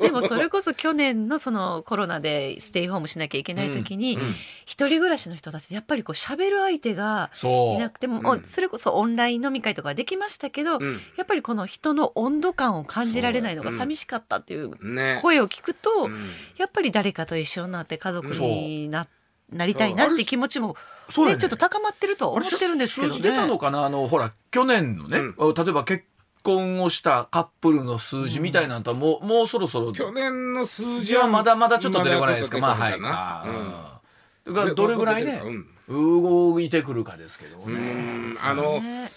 [0.00, 12.52] でもそれこそ去年のそのコロナでステイホームしなきゃいけない時にうん一人暮らしの人たちでやっぱりこう喋る相手がそういなくても、うんおそれこそオンライン飲み会とかはできましたけど、うんやっぱりこの人の温度？
[12.54, 15.18] 感を感じられないのが寂しかったっていうね。
[15.20, 19.06] 声を聞くと、うんやっぱり誰かと一緒になって家族にな
[19.52, 20.74] なりたいなって気持ちも、ね
[21.10, 21.40] そうやね。
[21.40, 23.58] ちょっと高まってるとは思ってるんですけど数字出たのね。
[23.58, 23.84] かな？
[23.84, 26.04] あのほら去年のね、例えば結
[26.42, 32.58] 婚をしたカップルの数字みたいなのとはもう,、もうそろそろ去年の数数字はまだまだちょっと出てこないですか？
[32.58, 32.98] まあはい。
[33.02, 34.52] あー。
[34.52, 35.42] がどれぐらいね、
[35.88, 37.92] 動いてくるかですけどうんうね。
[38.32, 38.36] ん。
[38.42, 39.08] あのね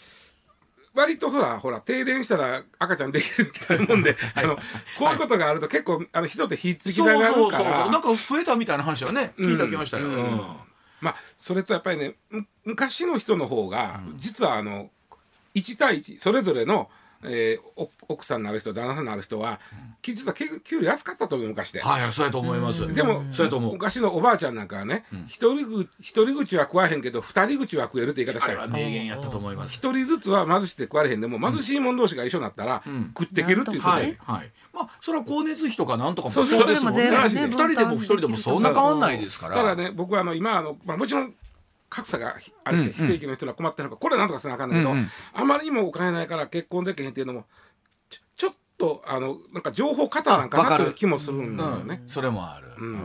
[0.93, 4.58] 割とほらほら停電したら赤ちゃんできるみたいなもんで、 あの
[4.99, 10.08] こういうことがあると結構あの人って火つきそうながるそうそうそうなんか増えたみたいな話はね聞いたきましたよ。
[10.08, 10.15] うん。
[10.15, 10.56] うん
[11.01, 14.89] まあそれとやっぱりねむ昔の人の方が、実はあの
[15.55, 16.89] 1対1それぞれの、
[17.23, 19.60] えーお奥さんになる人旦那さんになる人は、
[20.01, 21.81] き実は給給料安かったと思う昔で。
[21.81, 22.93] はいはいそうやと思います。
[22.93, 23.73] でも、そうやと思う。
[23.73, 29.73] 昔のおばあちゃんなんかはね、一人ぐ一人口は食わへんけど二人口は食えるって言い方したよ名言やったと思います。
[29.75, 34.51] 一人ずつは貧しくて食われへんでも貧しい者同士が一緒になったら、ん食っていけるっていうことで、はいはい。
[34.73, 37.01] まあそれは光熱費とかなんとかもそうですもんね。
[37.01, 39.55] それも全部ね二人でも一人でもそんな変わんないですから。
[39.57, 41.34] だからね僕はあの今あの、まあ、もちろん
[41.91, 42.93] 格差があるし、うんうん。
[42.93, 45.08] 非正規の人は困ってるのかこれはなんとかせなあかんだけど、うんうん。
[45.34, 47.45] あまりにもお金ないから結婚できへんっていうのも
[48.36, 52.01] ちょっとあのなんか情報過多なんかなという気もするんだよね。
[52.08, 52.93] それもある、うん。
[52.93, 53.01] ん。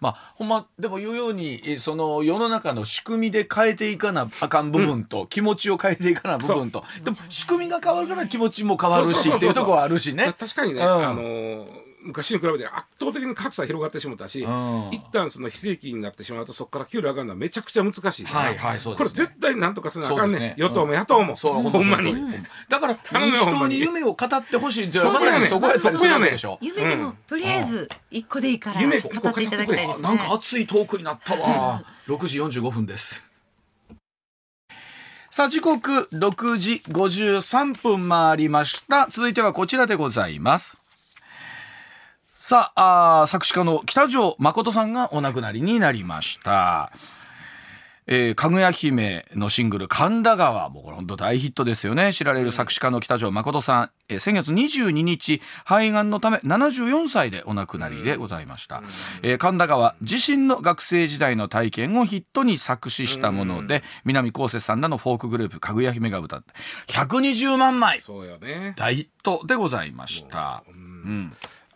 [0.00, 6.84] まあほんまでも言うようにえその世の中の仕組みで変えていかなあかん部分と、気持ちを変えていかな部分と。
[7.04, 10.34] でも仕組みが変わるから気持ちも変わるしっていうところはあるしね。
[10.38, 10.86] 確かにね、うん。
[10.86, 14.88] あのー昔に比べて圧倒的に格差広がってしまったし、うん。
[14.92, 18.24] 一旦その非正規になってしまうとそこから給料上がるのはめちゃくちゃ難しい。
[18.24, 20.38] から、はいはいそうでこれ絶対なんとかせなあかんね。
[20.38, 20.54] ね。
[20.56, 22.14] 与党も野党も、そうほんまに。
[22.68, 23.80] だから民主党にに。
[23.80, 26.58] 夢を語ってほしいそこやねそこやったりするわけでしょ。
[26.60, 29.00] 夢でも、とりあえず一個でいいから夢。
[29.00, 30.08] 語っていただきたいですね。
[30.08, 31.82] なんか熱いトークになったわ。
[32.06, 33.24] 6時45分です。
[35.30, 39.06] さあ時刻6時53分回りました。
[39.10, 40.79] 続いてはこちらでございます。
[42.50, 46.90] さあ作詞家の北条誠さんがお亡くなりになりました。
[48.08, 52.12] えーかぐや姫のシングル「神田川」もうこれ本当大ヒットですよね。
[52.12, 58.82] 知られる作詞家の北条誠さん、えー先月22日肺がんのため74歳でお亡くなりでございました、
[59.22, 66.52] えー神田川自身の学生時代の体験をヒットに作詞したもので南こうせつさんらのフォークグループかぐや姫が歌って
[66.88, 68.74] 120万枚そうよね。
[68.76, 71.32] 大ヒットでございました、うん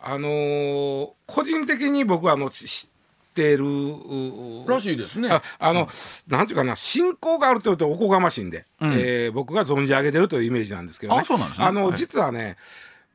[0.07, 2.91] あのー個人的に僕はあのし知っ
[3.35, 5.31] てるうらしいですね。
[5.31, 5.89] ああの、
[6.29, 8.93] なんていうかな信仰があるというとおこがましいんで、うん。
[8.93, 11.23] えー僕が存じ上げてるというイメージなんですけどね。
[11.29, 11.45] あね。
[11.59, 11.97] あの、はい。
[11.97, 12.57] 実はね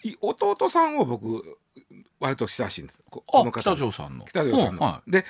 [0.04, 1.58] い弟さんを僕
[2.20, 3.00] 割と親しいんです。
[3.10, 3.62] この方。
[3.62, 4.26] 北条さんの。
[4.26, 4.80] 北条さんの。
[4.80, 5.26] うはで、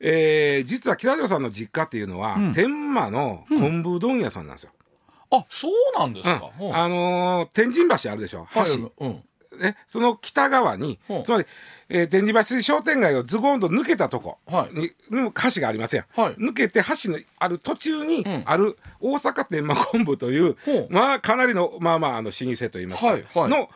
[0.00, 2.52] えー実は北条さんの実家っていうのは、うん。
[2.52, 4.70] 天満の昆布問屋さんなんですよ。
[4.70, 6.66] いあそうなんですか、うん。
[6.68, 6.76] うん。
[6.76, 8.46] あのー天神橋あるでしょ？
[8.54, 9.22] 橋、はいうん
[9.58, 11.18] ね、その北側に、う。
[11.20, 11.44] んつまり、
[11.88, 14.74] えー天神橋商店街をズゴンと抜けたとこはい。
[14.78, 16.34] に、にも橋がありますやん、はい。
[16.34, 18.42] 抜けて橋のある途中にうん。
[18.46, 20.86] ある大阪天満昆布という、ほう。
[20.90, 23.50] まあかなりのまあまああの老舗といいますか、はいはい。
[23.50, 23.68] の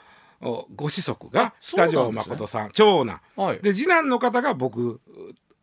[0.44, 2.02] おご子息があそうなんですね。
[2.02, 3.20] 北条誠さん長男。
[3.36, 3.60] はい。
[3.60, 5.00] で次男の方が僕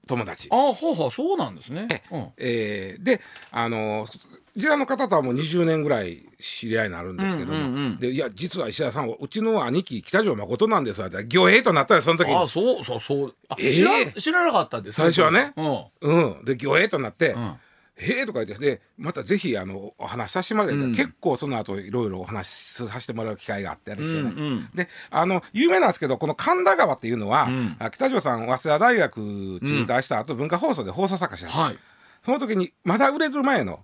[0.07, 0.47] 友達。
[0.51, 1.87] あほうほうそうなんですね。
[2.11, 2.27] うん。
[2.37, 4.05] えーであの
[4.53, 12.35] 次男の方とはもう20年ぐらい知り合いになるんですけども、うんうんうんでいや実は石田さんはうちの兄貴北条誠なんですわ魚影となったよその時に。
[12.35, 13.35] あそうそうそう。
[13.49, 15.53] あ、えー知ら知らなかったんです最初はね。
[15.57, 15.85] うん。
[16.01, 16.45] うん。
[16.45, 17.55] で魚影となって、うん。
[17.95, 18.65] へえとか言って。
[18.65, 20.95] でまたぜひあのお話しさせてもらいたい、うん。
[20.95, 24.21] 結構その後いろいろお話しさせてもらう機会があったりして。
[24.21, 24.69] ね、うんうん。
[24.73, 27.75] であの有名なんですけどこの神田川っていうのは、うん。
[27.79, 29.17] あ北条さん早稲田大学
[29.59, 31.47] 中退した後、文化放送で放送作家した。
[31.47, 31.77] んですはい。
[32.23, 33.79] その時にまだ売れる前の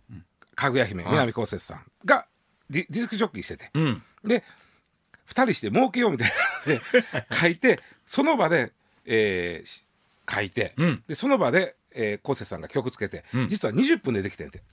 [0.56, 1.12] かぐや姫、はい。
[1.12, 2.26] 南こうせつさんが
[2.70, 3.70] ディディスクジョッキーしてて。
[3.74, 4.04] うん。
[4.24, 4.44] で
[5.28, 6.32] 2人して儲けようみたい
[6.68, 6.80] なの
[7.22, 8.74] で 書いてその場で、
[9.06, 9.86] えーし
[10.28, 11.04] 書いて、うん。
[11.08, 13.48] でその場で、えー、こうせつさんが曲つけて、うん。
[13.48, 14.64] 実は20分でできてんて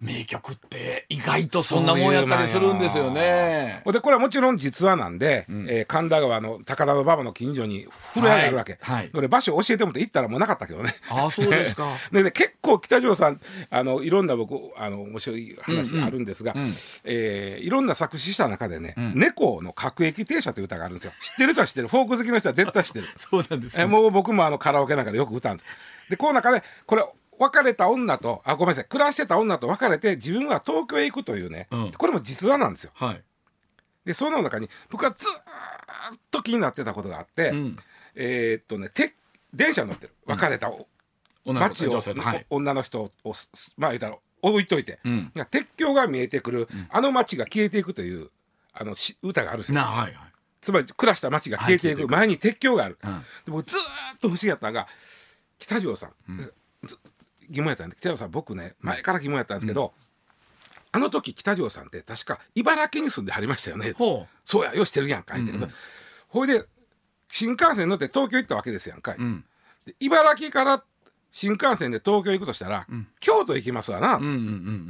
[0.00, 3.82] 名曲って意外とそんなもんやったりするんですよね。
[3.86, 5.66] でこれはもちろん実話なんで、ん。
[5.70, 8.96] えー神田川の高田馬場の近所に風呂屋があるわけ、はい。
[8.96, 9.10] はい。
[9.14, 10.94] 俺場所教えてもって行ったらもうなかったけどね。
[11.08, 11.96] あそうですか。
[12.12, 16.04] でね結構北条さんあのいろんな僕あの面白い話うんうん。
[16.04, 16.62] あるんですが、うん。
[17.04, 19.12] えーいろんな作詞した中でね「うん。
[19.16, 21.12] 猫の各駅停車」という歌があるんですよ。
[21.22, 21.88] 知ってる人は知ってる。
[21.88, 23.06] フォーク好きの人は絶対知ってる。
[23.16, 25.66] そうなんですえもう僕もあのカラオケなんかでよく歌うんです。
[26.10, 27.04] でこの中でこれ
[27.38, 33.22] 別れた女とあごめんなさい暮らしてた女と別れて自分は東京へ行くというね、うんこれも実話なんですよはい。
[34.04, 37.76] でその中に僕はずーっと気になってたことがあって、うん。
[38.14, 39.14] えーっとねて
[39.52, 40.86] 電車に乗ってる別れたお
[41.44, 42.46] 女の子街を、女はい。
[42.50, 45.32] お女の人をすすまあ言ったら置いといて、うん。
[45.50, 48.30] 鉄橋が見えてくる、んあの街が消えていくという
[48.72, 50.32] あのし歌があるんですよなはいはい。
[50.60, 53.20] つまり暮らした街が消えていはい前に鉄橋がある、うん。
[53.20, 53.82] で僕ずーっ
[54.20, 54.86] と不思議やったのが
[55.58, 56.12] 北条さん、
[57.50, 59.92] 疑問やったんで北条さん僕ね前から疑問やったんですけど、
[60.92, 63.92] あの時北条さんって確か茨城に住んではりましたよね。
[63.92, 65.72] ほそうやよしてるやんか言って、うんうん。
[66.28, 66.64] ほいで
[67.30, 69.12] 新幹線乗って東京行ったわけですやんか。
[69.12, 69.22] い、う。
[69.22, 69.44] うん。
[69.84, 70.82] で茨城から
[71.32, 73.08] 新幹線で東京行くとしたら、うん。
[73.20, 74.34] 京都行きますわな、うんうんうん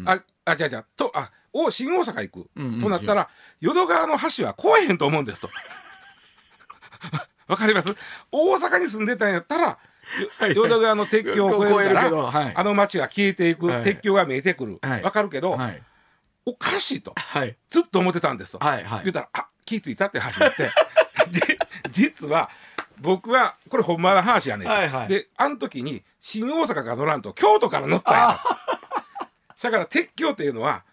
[0.00, 0.04] うん。
[0.06, 2.82] ああじゃあじゃあとあお新大阪行く、うんうん。
[2.82, 3.28] となったら
[3.60, 5.50] 淀川の橋は越えへんと思うんですと。
[7.48, 7.94] わかります？
[8.30, 9.78] 大阪に住んでたんやったら
[10.54, 12.52] 淀川の鉄橋を越えるからはい。
[12.54, 13.82] あの町が消えていく、はい。
[13.82, 15.02] 鉄橋が見えてくる、はい。
[15.02, 15.82] わかるけど、はい。
[16.44, 17.12] おかしいと。
[17.16, 17.56] はい。
[17.70, 19.00] ずっと思ってたんですと、はいはい。
[19.04, 20.70] 言ったらあ気付いたって話になって。
[21.30, 21.58] で
[21.90, 22.50] 実は
[23.00, 25.08] 僕はこれほんまの話やねん、はいはい。
[25.08, 28.40] であの時に新大阪が乗らんと京都から乗ったんや。
[29.58, 30.84] とだから鉄橋っていうのは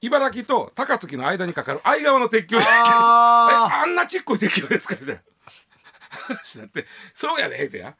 [0.00, 5.20] 茨城と高槻の間にかかる相川の鉄橋あ あんなちっこい鉄橋ですかみたいな。
[6.08, 7.94] 話になってそうやでってや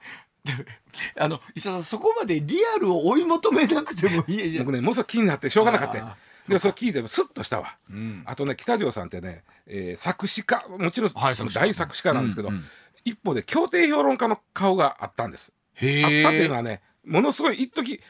[0.52, 0.54] あ。
[1.24, 4.66] あの石田さんそこまでリアルを追い求めなくてもいいじゃん。
[4.66, 4.74] 僕。
[4.74, 6.06] ねもうそれ気になってしょうがなかったよ。
[6.06, 6.16] あ
[6.48, 8.22] でそれ聞いてスッとしたわ、うん。
[8.24, 12.64] あとね北条さんってね、えー作詞家もちろんはい大作詞家なんですけど、うんうん。
[13.04, 15.52] 一方で協定評論家の顔があったんです。
[15.75, 18.00] へあったっていうのえはねものすごい一時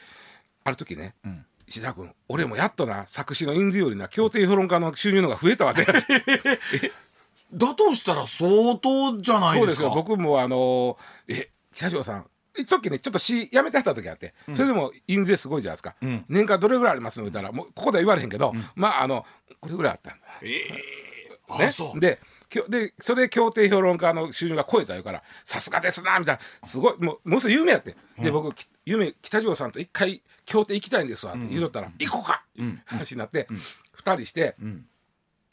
[0.63, 1.45] ある時ねうん。
[1.67, 5.85] 石田君俺もやっとな作詞の印税よりな協定評論家の収入の方が増えたわって。
[7.53, 9.59] だとしたら相当じゃないでか。
[9.59, 9.89] そうですすよ。
[9.91, 10.97] 僕もあの
[11.27, 12.25] え北条さん
[12.57, 16.25] 一時ねちょっと詩やめてはった時あって、それでも印税すごいじゃないですか、うん。
[16.27, 19.25] 年間どれぐらいありますの言ったらもうここでは言われへんけど、まああの
[19.61, 20.25] これぐらいあったんだ。
[20.41, 21.99] ええあねそう。
[21.99, 22.19] で
[22.49, 26.67] きょでそれで協定評論家の収入が超えた言うからさすがですなみたいな。
[26.67, 27.95] すごいもうものすごい有名やって。
[28.19, 32.81] で僕き夢北条さんと一回協定行きたいんですわって言うとったら、行こうか、うん。
[32.85, 33.47] 話になって、
[33.93, 34.85] 二人してうん。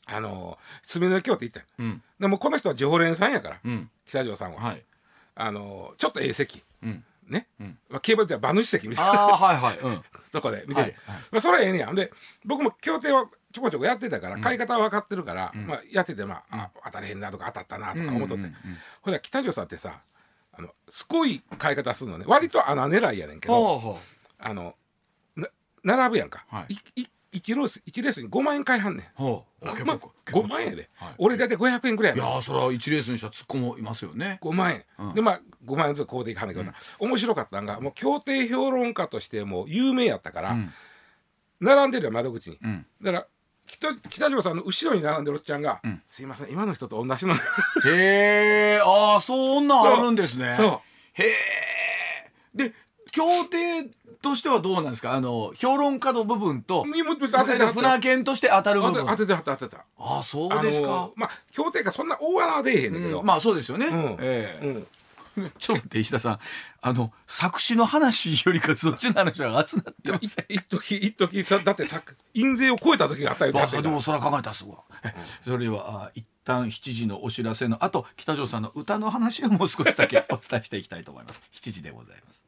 [0.06, 2.02] あの住の京って行ったようん。
[2.18, 3.90] でもこの人は常連さんやから、うん。
[4.06, 4.82] 北条さんは、はい
[5.34, 7.04] あのちょっとええ席うん。
[7.28, 7.78] ね、うん。
[7.88, 9.12] まあ、競馬では馬主席みたいな。
[9.12, 9.78] はいはい。
[9.78, 10.02] うん。
[10.30, 11.20] とこで見てて、はいはい。
[11.32, 11.92] まあ、それはええねや。
[11.92, 12.12] で
[12.44, 18.42] 僕も協定はちょこちょこやってたから買い方は分かってるから、まあ、やってて、まああ当たれへんなとか当たったなとか思っとって、うんうん。
[18.42, 20.00] うんうんほら北条さんってさ
[20.52, 22.24] あのすごい買い方するのね。
[22.28, 23.98] 割と穴狙いやねんけど
[24.38, 24.76] あの
[25.36, 25.48] な
[25.82, 26.78] 並ぶやんか、はい
[27.34, 29.06] 1レース一レースに5万円買いはんねん。
[29.06, 29.66] うほう。
[29.70, 31.14] 結まあ構結構5万円やで、はい。
[31.18, 32.24] 俺大体500円ぐらいやねん。
[32.24, 34.38] いやーそれは一レースにしたら突っ込もいますよね。
[34.42, 35.14] 5万円、うん。
[35.14, 40.72] でまあ5万円ずつこうでいかんだけどな、面白かったんがもう協定評論家としてもう有名やったから、うん。
[41.60, 42.86] 並んでるよ窓口に、うん。
[43.02, 43.26] だから
[43.66, 46.02] 北北条さんの後ろに並んでるおっちゃんが「うん。
[46.06, 47.34] すいません今の人と同じの」
[47.84, 50.54] へえああそんなんあるんですね。
[50.56, 50.82] そ
[51.18, 51.22] う。
[51.22, 51.34] へえ
[52.54, 52.72] で
[53.14, 53.88] 協定
[54.20, 55.12] としてはどうなんですか？
[55.12, 59.06] あの評論家の部分と船券として当たる部分。
[59.06, 59.76] 当て当ててはった当てて。
[59.76, 61.10] たああそうですか。
[61.14, 64.16] まあ協定がそんな大穴は出えへんねんけど、うんまあそうですよね、うん。
[64.20, 64.66] ええ。
[64.66, 64.86] うん。
[65.58, 66.38] ちょっと待って石田さん。
[66.80, 72.02] あの作詞の話よりかそっちの話が熱なってます一時一時さだってさ
[72.34, 75.14] 印税を超えた時があったよあでもそれは考えたらすごい、え
[75.46, 81.40] それはあ一旦7時のお知らせの後北条さんの歌の話をもう少しだけお伝えしていきたいと思います。
[81.54, 82.44] 7時でございます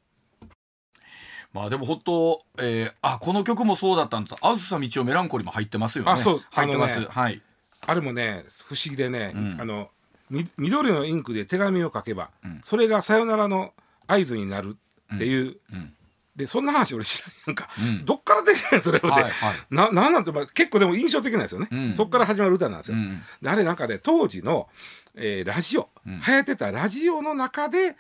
[1.53, 4.37] まあでも本当、えー、あこの曲もそうだったんです。
[4.41, 6.11] あずさみちおメランコリーも入ってますよね。
[6.11, 7.41] あそう入ってます、ねはい。
[7.87, 9.61] あれもね不思議でね、うん。
[9.61, 9.89] あの
[10.29, 12.61] み緑のインクで手紙を書けば、うん。
[12.63, 13.73] それがさよならの
[14.07, 14.77] 合図になる
[15.15, 15.93] っていう、うん。
[16.35, 18.05] でそんな話俺知らんやんか、うん。
[18.05, 19.33] どっから出てんのそれをで、はいはい。
[19.71, 21.95] ななんなんて、まあ、結構でも印象的なんですよね、うん。
[21.97, 23.23] そっから始まる歌なんですよ、うん。
[23.41, 24.69] であれなんかね当時の、
[25.15, 26.21] えーラジオ、うん。
[26.21, 27.97] 流行ってたラジオの中で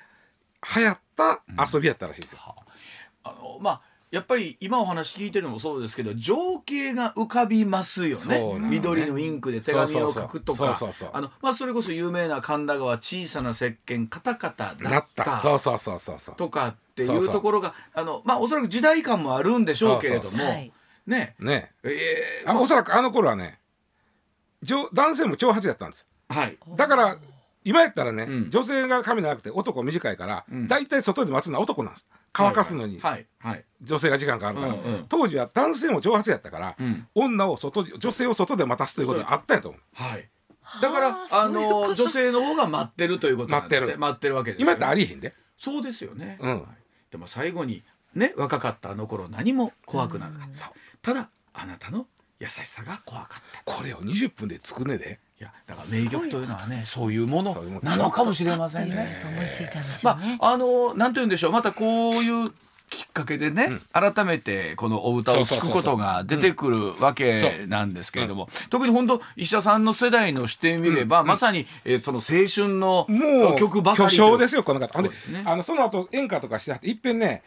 [0.77, 1.41] 流行った
[1.73, 2.55] 遊びやったらしいですよ、あ
[3.41, 3.81] のまあ
[4.13, 8.39] やっぱり今お話聞いてるのもそうですけど情景が浮かびますよね。
[8.61, 8.69] ね。
[8.69, 10.75] 緑のインクで手紙を書くとか。
[10.75, 15.25] それこそ有名な神田川小さな石鹸カタカタだなっった。
[15.25, 16.37] たそうそうそうそうそう。
[16.37, 20.39] とかっていそうところがあのまあおそらく時代感もあるんでしょうけれども。
[20.39, 20.73] ね。
[21.41, 21.73] ね。
[21.83, 23.59] えーあおそらくあの頃はね
[24.63, 26.07] 女男性も長髪やったんです。
[26.29, 26.57] はい。
[26.77, 27.19] だから
[27.65, 28.51] 今やったらね、うん。
[28.51, 30.69] 女性が髪長くて男短いから、うん。
[30.69, 32.07] 大体外で待つのは男なんです
[32.37, 32.99] 乾かすのに。
[33.01, 33.65] はいはい。
[33.83, 35.07] 女性が時間かかるから、うんうん。
[35.09, 37.07] 当時は男性も長髪やったから、うん。
[37.15, 39.81] 女を外に女性を外で待たすということがあったんやと思う。
[39.95, 40.29] はい。
[40.83, 43.87] だからはああの女性の方が待ってるということなんですね。
[43.87, 43.99] 待ってる。
[43.99, 45.33] 待ってるわけですよ今やったらありえへんで。
[45.59, 46.61] そうですよね、うん。
[46.61, 46.67] はい。
[47.11, 47.85] でも最後に
[48.15, 50.69] ね若かったあの頃何も怖くなかった、そう。
[51.03, 52.07] ただあなたの
[52.41, 53.63] 優しさが怖かった。
[53.65, 58.97] これを20分で作んねでいやだから名曲というのはねそういうものなのかもしれませんね。
[58.97, 59.19] ね。
[59.21, 60.39] と思いついたんでしょうね。
[60.41, 61.53] まああのなんて言うんでしょう。
[61.53, 62.53] またこういう
[62.89, 74.99] きっかけでね、改めてこのお歌を聴くことが出てくるわけなんですけれども、特に本当石田さんの世代の視点見れば、まさに、えーその青春の曲ばかり巨匠ですよこの方。
[74.99, 75.43] そね。
[75.45, 77.19] あのその後演歌とかしてはっていっぺん。
[77.19, 77.43] ね、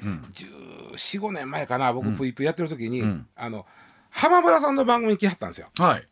[0.94, 3.26] 1415年前かな僕プイプイやってる時に、ん。
[3.36, 3.66] あの
[4.10, 5.70] 浜村さんの番組に来はったんですよ。
[5.78, 6.02] はい。
[6.02, 6.08] げ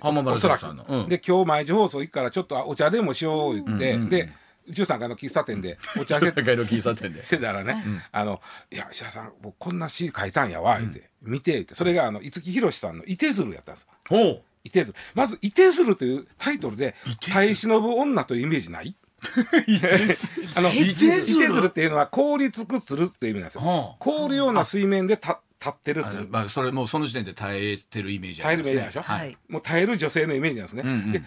[0.00, 0.84] 浜村おそらく、さんの。
[0.88, 1.08] うん。
[1.08, 4.08] で今日毎日放送行くからちょっとお茶でもしよう言って、うんうんうん。
[4.10, 4.32] で
[4.70, 7.24] 13階の喫茶店でお茶して会の喫茶店で。
[7.24, 8.40] してたらね、あの
[8.72, 13.86] 「いや石田さん僕こんな詩書いたんやわ」言って、見て」ってそれがあの五木ひろしさんの「いてずる」やったんです。
[14.08, 14.42] ほう。
[14.64, 14.98] いてずる。
[15.14, 16.94] まず「いてずる」というタイトルで
[17.30, 18.96] 耐え忍ぶ女というイメージない？
[20.56, 21.46] あのいいてずる。
[21.46, 23.96] てずるっていうのは凍りつくつるっていう意味なんですよ、はあ。
[23.98, 29.02] 凍るような水面でた立ってるまあそれもうその時点で耐えてるイメージあります耐えるイメージでしょ？
[29.02, 29.20] はい。
[29.20, 29.38] はい。
[29.48, 31.12] もう耐える女性のイメージなんですね、うんうん。
[31.12, 31.22] で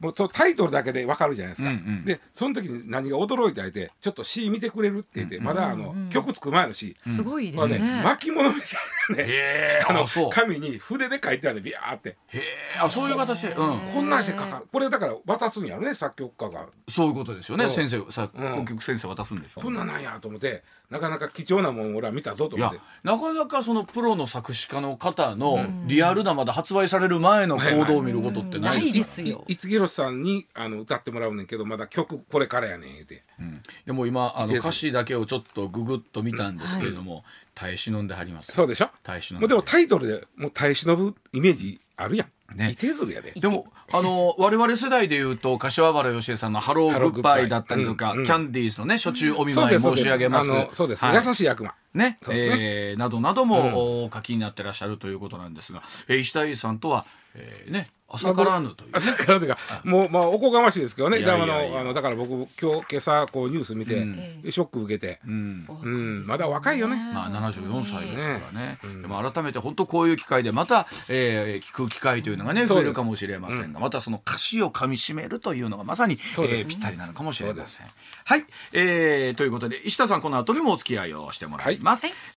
[0.00, 2.04] もうそのタイトルだけでわかるじゃないですか、うんうん。
[2.04, 6.02] でその時に何が驚いてあいてちょっと詩見てくれるって言って、まだあの、うん。
[6.04, 8.02] うん曲つく前の詩、すごいでまあねすね。
[8.04, 8.70] 巻物みたい
[9.12, 9.24] ね。
[9.24, 10.30] へえあのあそう。
[10.30, 12.16] 紙に筆で書いてあるねビヤーって。
[12.28, 12.42] へえ
[12.80, 13.48] あそういう形で。
[13.48, 13.78] うん。
[13.78, 16.66] こんなんして書かこれだから渡すんやろね作曲家が。
[16.88, 17.64] そういうことですよね。
[17.64, 17.70] うん。
[17.70, 18.52] 先生さうん。
[18.52, 22.78] 国曲先生渡すんでしょそんなんなんやと思ってなかなか貴重なもん俺は見たぞと思って。
[23.02, 29.44] なかなかそのプロの作詞家の方のリアルなまで発売される前の行動を見ることってないないですよですよ。
[29.48, 33.22] いいつぎろしさんにあの歌ってもらうねんけどまだ曲これからやねん言うて。
[33.38, 33.62] うん。
[33.86, 37.24] でも今あの歌詞だけをちょっとググッと見たんですけれども
[37.54, 38.52] 耐え忍んではります。
[38.52, 38.90] そうでしょ？
[39.02, 39.54] 耐え忍んもうで。
[39.54, 42.56] もタイトルでもう耐え忍ぶイメージあるやん。
[42.56, 42.70] ね。
[42.70, 43.32] いてずるやで。
[43.32, 48.24] でもあの我々世代でいうと柏原芳恵さんの「ハローグッバイ」だったりとか、うんうん。
[48.26, 50.06] キャンディーズのね「初中お見舞い申ですそうです。
[50.08, 51.26] し上げます」そうです、はい。
[51.26, 51.74] 優しい悪魔。
[51.94, 52.04] ね。
[52.04, 52.18] ね。
[52.28, 61.18] えーなどなども、お書きになってらっしゃるということなんですが、えー石田英さんとは、えーね朝からぬという、ね朝からというかもうまあおこがましいですけどね。
[61.18, 61.56] いやいやいや。
[61.56, 62.30] でもあのあのだから僕
[62.60, 64.52] 今日今朝こうニュース見て、うん。
[64.52, 65.20] ショック受けて。
[65.26, 65.66] うん。
[65.82, 66.26] うん。
[66.26, 66.96] まだ若いよね。
[67.12, 69.02] まあ、74歳ですからね、うん。
[69.02, 77.86] でも改めて本当こういう機会でまた、えー聞く機会というのがね増えるかもしれませんが、またその歌詞をかみしめるというのがまさに、えーぴったりなのかもしれません。
[78.24, 82.06] はい、えーということで石田さんこの後にもお付き合いをしてもらいます。
[82.06, 82.14] はい